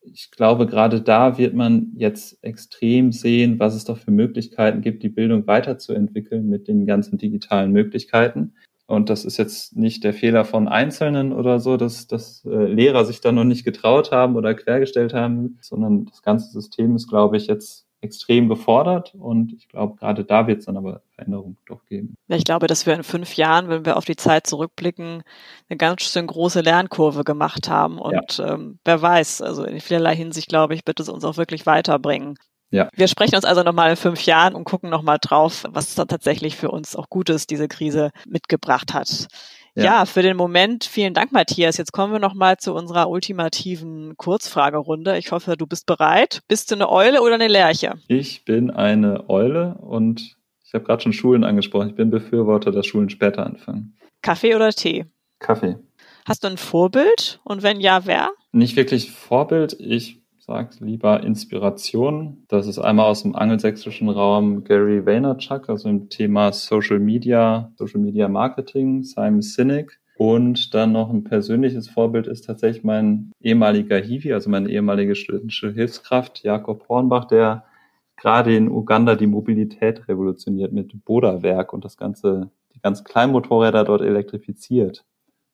Ich 0.00 0.30
glaube, 0.30 0.66
gerade 0.66 1.00
da 1.00 1.38
wird 1.38 1.54
man 1.54 1.92
jetzt 1.94 2.42
extrem 2.42 3.12
sehen, 3.12 3.60
was 3.60 3.74
es 3.74 3.84
doch 3.84 3.98
für 3.98 4.10
Möglichkeiten 4.10 4.80
gibt, 4.80 5.02
die 5.02 5.08
Bildung 5.08 5.46
weiterzuentwickeln 5.46 6.48
mit 6.48 6.66
den 6.66 6.86
ganzen 6.86 7.18
digitalen 7.18 7.70
Möglichkeiten. 7.70 8.54
Und 8.86 9.10
das 9.10 9.24
ist 9.24 9.36
jetzt 9.36 9.76
nicht 9.76 10.02
der 10.04 10.12
Fehler 10.12 10.44
von 10.44 10.68
Einzelnen 10.68 11.32
oder 11.32 11.60
so, 11.60 11.76
dass, 11.76 12.08
dass 12.08 12.44
äh, 12.44 12.66
Lehrer 12.66 13.04
sich 13.04 13.20
da 13.20 13.30
noch 13.30 13.44
nicht 13.44 13.64
getraut 13.64 14.10
haben 14.10 14.36
oder 14.36 14.54
quergestellt 14.54 15.14
haben, 15.14 15.58
sondern 15.62 16.06
das 16.06 16.22
ganze 16.22 16.50
System 16.50 16.96
ist, 16.96 17.08
glaube 17.08 17.36
ich, 17.36 17.46
jetzt 17.46 17.86
extrem 18.02 18.48
gefordert 18.48 19.14
und 19.14 19.52
ich 19.52 19.68
glaube, 19.68 19.96
gerade 19.96 20.24
da 20.24 20.46
wird 20.46 20.58
es 20.58 20.66
dann 20.66 20.76
aber 20.76 21.02
Veränderungen 21.14 21.56
doch 21.66 21.84
geben. 21.86 22.16
Ja, 22.26 22.36
ich 22.36 22.44
glaube, 22.44 22.66
dass 22.66 22.84
wir 22.84 22.94
in 22.94 23.04
fünf 23.04 23.36
Jahren, 23.36 23.68
wenn 23.68 23.86
wir 23.86 23.96
auf 23.96 24.04
die 24.04 24.16
Zeit 24.16 24.46
zurückblicken, 24.46 25.22
eine 25.68 25.76
ganz 25.76 26.02
schön 26.02 26.26
große 26.26 26.60
Lernkurve 26.60 27.22
gemacht 27.22 27.68
haben 27.68 27.98
und 27.98 28.38
ja. 28.38 28.54
ähm, 28.54 28.78
wer 28.84 29.00
weiß, 29.00 29.40
also 29.40 29.64
in 29.64 29.80
vielerlei 29.80 30.16
Hinsicht, 30.16 30.48
glaube 30.48 30.74
ich, 30.74 30.82
wird 30.84 31.00
es 31.00 31.08
uns 31.08 31.24
auch 31.24 31.36
wirklich 31.36 31.64
weiterbringen. 31.64 32.36
Ja. 32.70 32.88
Wir 32.94 33.06
sprechen 33.06 33.36
uns 33.36 33.44
also 33.44 33.62
nochmal 33.62 33.90
in 33.90 33.96
fünf 33.96 34.24
Jahren 34.24 34.54
und 34.54 34.64
gucken 34.64 34.90
nochmal 34.90 35.18
drauf, 35.20 35.64
was 35.68 35.94
da 35.94 36.06
tatsächlich 36.06 36.56
für 36.56 36.70
uns 36.70 36.96
auch 36.96 37.08
Gutes 37.08 37.46
diese 37.46 37.68
Krise 37.68 38.10
mitgebracht 38.26 38.94
hat. 38.94 39.28
Ja. 39.74 39.84
ja. 39.84 40.04
für 40.04 40.22
den 40.22 40.36
Moment 40.36 40.84
vielen 40.84 41.14
Dank, 41.14 41.32
Matthias. 41.32 41.76
Jetzt 41.76 41.92
kommen 41.92 42.12
wir 42.12 42.20
nochmal 42.20 42.58
zu 42.58 42.74
unserer 42.74 43.08
ultimativen 43.08 44.16
Kurzfragerunde. 44.16 45.18
Ich 45.18 45.32
hoffe, 45.32 45.56
du 45.56 45.66
bist 45.66 45.86
bereit. 45.86 46.42
Bist 46.48 46.70
du 46.70 46.74
eine 46.74 46.90
Eule 46.90 47.22
oder 47.22 47.34
eine 47.34 47.48
Lerche? 47.48 47.94
Ich 48.08 48.44
bin 48.44 48.70
eine 48.70 49.28
Eule 49.28 49.76
und 49.80 50.36
ich 50.64 50.74
habe 50.74 50.84
gerade 50.84 51.02
schon 51.02 51.12
Schulen 51.12 51.44
angesprochen. 51.44 51.90
Ich 51.90 51.96
bin 51.96 52.10
Befürworter, 52.10 52.72
dass 52.72 52.86
Schulen 52.86 53.10
später 53.10 53.44
anfangen. 53.44 53.94
Kaffee 54.22 54.54
oder 54.54 54.70
Tee? 54.72 55.06
Kaffee. 55.38 55.76
Hast 56.24 56.44
du 56.44 56.48
ein 56.48 56.56
Vorbild? 56.56 57.40
Und 57.44 57.62
wenn 57.62 57.80
ja, 57.80 58.06
wer? 58.06 58.30
Nicht 58.52 58.76
wirklich 58.76 59.10
Vorbild. 59.10 59.76
Ich 59.78 60.21
sagt, 60.52 60.80
lieber 60.80 61.22
Inspiration. 61.22 62.44
Das 62.48 62.66
ist 62.66 62.78
einmal 62.78 63.06
aus 63.06 63.22
dem 63.22 63.34
angelsächsischen 63.34 64.10
Raum 64.10 64.64
Gary 64.64 65.06
Vaynerchuk, 65.06 65.70
also 65.70 65.88
im 65.88 66.10
Thema 66.10 66.52
Social 66.52 66.98
Media, 66.98 67.72
Social 67.76 68.00
Media 68.00 68.28
Marketing, 68.28 69.02
Simon 69.02 69.40
Sinek. 69.40 69.98
Und 70.18 70.74
dann 70.74 70.92
noch 70.92 71.08
ein 71.08 71.24
persönliches 71.24 71.88
Vorbild 71.88 72.26
ist 72.26 72.42
tatsächlich 72.42 72.84
mein 72.84 73.32
ehemaliger 73.40 73.96
Hiwi, 73.96 74.34
also 74.34 74.50
meine 74.50 74.68
ehemalige 74.68 75.14
studentische 75.14 75.72
Hilfskraft, 75.72 76.42
Jakob 76.42 76.86
Hornbach, 76.86 77.24
der 77.24 77.64
gerade 78.16 78.54
in 78.54 78.68
Uganda 78.68 79.16
die 79.16 79.26
Mobilität 79.26 80.06
revolutioniert 80.06 80.74
mit 80.74 81.02
Boda-Werk 81.06 81.72
und 81.72 81.86
das 81.86 81.96
ganze, 81.96 82.50
die 82.74 82.80
ganzen 82.80 83.04
Kleinmotorräder 83.04 83.84
dort 83.84 84.02
elektrifiziert. 84.02 85.06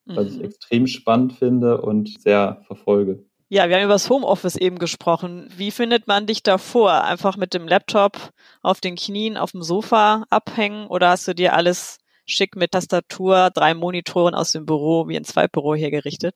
Was 0.06 0.26
ich 0.26 0.38
mhm. 0.38 0.44
extrem 0.44 0.86
spannend 0.86 1.34
finde 1.34 1.82
und 1.82 2.20
sehr 2.20 2.62
verfolge. 2.66 3.27
Ja, 3.50 3.68
wir 3.68 3.76
haben 3.76 3.84
über 3.84 3.94
das 3.94 4.10
Homeoffice 4.10 4.56
eben 4.56 4.78
gesprochen. 4.78 5.48
Wie 5.56 5.70
findet 5.70 6.06
man 6.06 6.26
dich 6.26 6.42
da 6.42 6.58
vor? 6.58 7.04
Einfach 7.04 7.38
mit 7.38 7.54
dem 7.54 7.66
Laptop 7.66 8.30
auf 8.60 8.80
den 8.80 8.96
Knien 8.96 9.38
auf 9.38 9.52
dem 9.52 9.62
Sofa 9.62 10.24
abhängen 10.28 10.86
oder 10.86 11.08
hast 11.08 11.26
du 11.28 11.34
dir 11.34 11.54
alles 11.54 11.98
schick 12.26 12.56
mit 12.56 12.72
Tastatur, 12.72 13.50
drei 13.54 13.72
Monitoren 13.72 14.34
aus 14.34 14.52
dem 14.52 14.66
Büro 14.66 15.08
wie 15.08 15.16
ein 15.16 15.24
Zweitbüro 15.24 15.74
hergerichtet? 15.74 16.34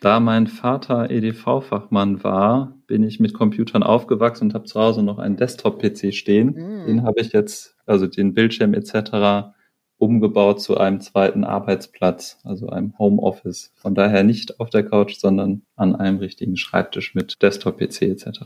Da 0.00 0.20
mein 0.20 0.46
Vater 0.46 1.10
EDV-Fachmann 1.10 2.22
war, 2.22 2.78
bin 2.86 3.02
ich 3.02 3.18
mit 3.18 3.34
Computern 3.34 3.82
aufgewachsen 3.82 4.44
und 4.44 4.54
habe 4.54 4.64
zu 4.64 4.80
Hause 4.80 5.02
noch 5.02 5.18
einen 5.18 5.36
Desktop-PC 5.36 6.14
stehen. 6.14 6.54
Mm. 6.54 6.86
Den 6.86 7.02
habe 7.02 7.20
ich 7.20 7.32
jetzt, 7.32 7.76
also 7.86 8.06
den 8.06 8.34
Bildschirm 8.34 8.72
etc 8.72 9.52
umgebaut 10.00 10.60
zu 10.60 10.78
einem 10.78 11.00
zweiten 11.00 11.44
Arbeitsplatz, 11.44 12.38
also 12.44 12.68
einem 12.68 12.98
Homeoffice. 12.98 13.72
Von 13.76 13.94
daher 13.94 14.24
nicht 14.24 14.60
auf 14.60 14.70
der 14.70 14.84
Couch, 14.84 15.16
sondern 15.16 15.62
an 15.76 15.94
einem 15.94 16.18
richtigen 16.18 16.56
Schreibtisch 16.56 17.14
mit 17.14 17.42
Desktop-PC 17.42 18.02
etc. 18.02 18.40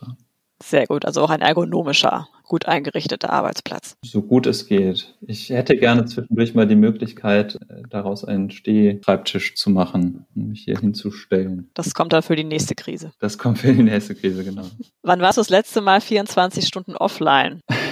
Sehr 0.63 0.87
gut, 0.87 1.05
also 1.05 1.21
auch 1.21 1.31
ein 1.31 1.43
ergonomischer, 1.43 2.29
gut 2.45 2.67
eingerichteter 2.67 3.31
Arbeitsplatz. 3.31 3.97
So 4.05 4.23
gut 4.23 4.47
es 4.47 4.67
geht. 4.67 5.15
Ich 5.21 5.51
hätte 5.51 5.77
gerne 5.77 6.05
zwischendurch 6.07 6.55
mal 6.55 6.67
die 6.67 6.77
Möglichkeit, 6.77 7.57
äh, 7.69 7.83
daraus 7.91 8.25
einen 8.25 8.51
Stehschreibtisch 8.51 9.57
zu 9.57 9.71
machen 9.71 10.27
und 10.35 10.49
mich 10.51 10.63
hier 10.63 10.79
hinzustellen. 10.79 11.71
Das 11.75 11.93
kommt 11.93 12.13
dann 12.13 12.23
für 12.23 12.37
die 12.37 12.45
nächste 12.45 12.75
Krise. 12.75 13.13
Das 13.19 13.37
kommt 13.37 13.59
für 13.59 13.73
die 13.73 13.83
nächste 13.83 14.15
Krise, 14.15 14.45
genau. 14.45 14.65
Wann 15.03 15.21
warst 15.21 15.39
du 15.39 15.41
das 15.41 15.51
letzte 15.51 15.81
Mal 15.81 16.01
24 16.01 16.67
Stunden 16.67 16.97
offline? 16.97 17.61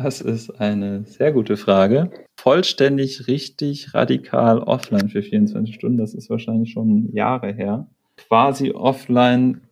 Das 0.00 0.20
ist 0.20 0.50
eine 0.60 1.02
sehr 1.02 1.32
gute 1.32 1.56
Frage. 1.56 2.12
Vollständig, 2.38 3.26
richtig, 3.26 3.94
radikal 3.94 4.60
offline 4.60 5.08
für 5.08 5.22
24 5.22 5.74
Stunden, 5.74 5.98
das 5.98 6.14
ist 6.14 6.30
wahrscheinlich 6.30 6.70
schon 6.70 7.12
Jahre 7.12 7.52
her. 7.52 7.88
Quasi 8.16 8.70
offline 8.70 9.62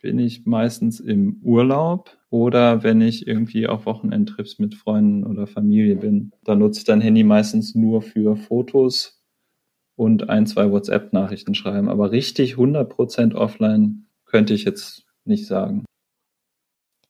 bin 0.00 0.18
ich 0.18 0.46
meistens 0.46 1.00
im 1.00 1.38
Urlaub 1.42 2.16
oder 2.30 2.82
wenn 2.82 3.02
ich 3.02 3.26
irgendwie 3.26 3.66
auf 3.66 3.84
Wochenendtrips 3.84 4.58
mit 4.58 4.74
Freunden 4.74 5.22
oder 5.22 5.46
Familie 5.46 5.96
bin. 5.96 6.32
Da 6.44 6.54
nutze 6.54 6.78
ich 6.78 6.84
dein 6.86 7.02
Handy 7.02 7.22
meistens 7.22 7.74
nur 7.74 8.00
für 8.00 8.36
Fotos 8.36 9.22
und 9.96 10.30
ein, 10.30 10.46
zwei 10.46 10.70
WhatsApp-Nachrichten 10.70 11.54
schreiben. 11.54 11.90
Aber 11.90 12.10
richtig 12.10 12.54
100% 12.54 13.34
offline 13.34 14.06
könnte 14.24 14.54
ich 14.54 14.64
jetzt 14.64 15.04
nicht 15.26 15.46
sagen. 15.46 15.84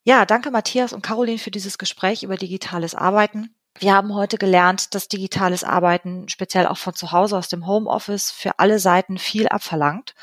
Ja, 0.07 0.27
danke 0.27 0.51
Matthias 0.51 0.93
und 0.93 1.01
Caroline 1.01 1.39
für 1.39 1.51
dieses 1.51 1.79
Gespräch 1.79 2.23
über 2.23 2.37
digitales 2.37 2.95
Arbeiten. 2.95 3.55
Wir 3.79 3.95
haben 3.95 4.15
heute 4.15 4.37
gelernt, 4.37 4.95
dass 4.95 5.09
digitales 5.09 5.65
Arbeiten 5.65 6.29
speziell 6.29 6.67
auch 6.67 6.77
von 6.77 6.95
zu 6.95 7.11
Hause 7.11 7.39
aus 7.39 7.49
dem 7.49 7.67
Homeoffice 7.67 8.31
für 8.31 8.59
alle 8.59 8.79
Seiten 8.79 9.17
viel 9.17 9.49
abverlangt. 9.49 10.15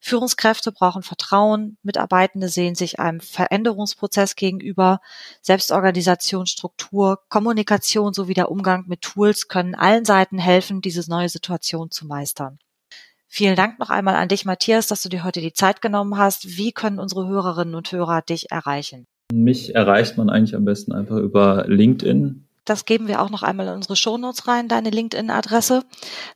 Führungskräfte 0.00 0.70
brauchen 0.70 1.02
Vertrauen, 1.02 1.78
Mitarbeitende 1.82 2.50
sehen 2.50 2.74
sich 2.74 3.00
einem 3.00 3.20
Veränderungsprozess 3.20 4.36
gegenüber, 4.36 5.00
Selbstorganisation, 5.40 6.46
Struktur, 6.46 7.20
Kommunikation 7.30 8.12
sowie 8.12 8.34
der 8.34 8.50
Umgang 8.50 8.84
mit 8.86 9.00
Tools 9.00 9.48
können 9.48 9.74
allen 9.74 10.04
Seiten 10.04 10.38
helfen, 10.38 10.82
diese 10.82 11.08
neue 11.10 11.30
Situation 11.30 11.90
zu 11.90 12.06
meistern. 12.06 12.58
Vielen 13.36 13.54
Dank 13.54 13.78
noch 13.78 13.90
einmal 13.90 14.16
an 14.16 14.28
dich, 14.28 14.46
Matthias, 14.46 14.86
dass 14.86 15.02
du 15.02 15.10
dir 15.10 15.22
heute 15.22 15.42
die 15.42 15.52
Zeit 15.52 15.82
genommen 15.82 16.16
hast. 16.16 16.56
Wie 16.56 16.72
können 16.72 16.98
unsere 16.98 17.28
Hörerinnen 17.28 17.74
und 17.74 17.92
Hörer 17.92 18.22
dich 18.22 18.50
erreichen? 18.50 19.04
Mich 19.30 19.74
erreicht 19.74 20.16
man 20.16 20.30
eigentlich 20.30 20.56
am 20.56 20.64
besten 20.64 20.92
einfach 20.92 21.18
über 21.18 21.66
LinkedIn. 21.68 22.48
Das 22.64 22.86
geben 22.86 23.08
wir 23.08 23.20
auch 23.20 23.28
noch 23.28 23.42
einmal 23.42 23.66
in 23.66 23.74
unsere 23.74 23.94
Shownotes 23.94 24.48
rein, 24.48 24.68
deine 24.68 24.88
LinkedIn-Adresse. 24.88 25.84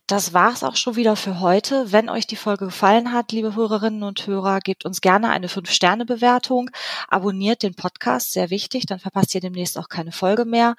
Das 0.05 0.35
war's 0.35 0.63
auch 0.63 0.75
schon 0.75 0.95
wieder 0.95 1.15
für 1.15 1.39
heute. 1.39 1.91
Wenn 1.91 2.07
euch 2.07 2.27
die 2.27 2.35
Folge 2.35 2.65
gefallen 2.65 3.11
hat, 3.11 3.31
liebe 3.31 3.55
Hörerinnen 3.55 4.03
und 4.03 4.27
Hörer, 4.27 4.59
gebt 4.59 4.85
uns 4.85 5.01
gerne 5.01 5.31
eine 5.31 5.47
5-Sterne-Bewertung. 5.47 6.69
Abonniert 7.07 7.63
den 7.63 7.73
Podcast, 7.73 8.31
sehr 8.31 8.51
wichtig, 8.51 8.85
dann 8.85 8.99
verpasst 8.99 9.33
ihr 9.33 9.41
demnächst 9.41 9.79
auch 9.79 9.89
keine 9.89 10.11
Folge 10.11 10.45
mehr. 10.45 10.75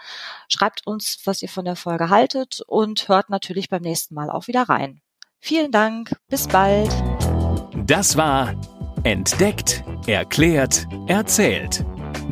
Schreibt 0.48 0.86
uns, 0.86 1.18
was 1.24 1.42
ihr 1.42 1.48
von 1.48 1.64
der 1.64 1.74
Folge 1.74 2.10
haltet 2.10 2.62
und 2.64 3.08
hört 3.08 3.28
natürlich 3.28 3.68
beim 3.68 3.82
nächsten 3.82 4.14
Mal 4.14 4.30
auch 4.30 4.46
wieder 4.46 4.62
rein. 4.68 5.01
Vielen 5.44 5.72
Dank, 5.72 6.14
bis 6.28 6.46
bald. 6.46 6.88
Das 7.84 8.16
war 8.16 8.54
Entdeckt, 9.02 9.82
Erklärt, 10.06 10.86
Erzählt. 11.08 11.84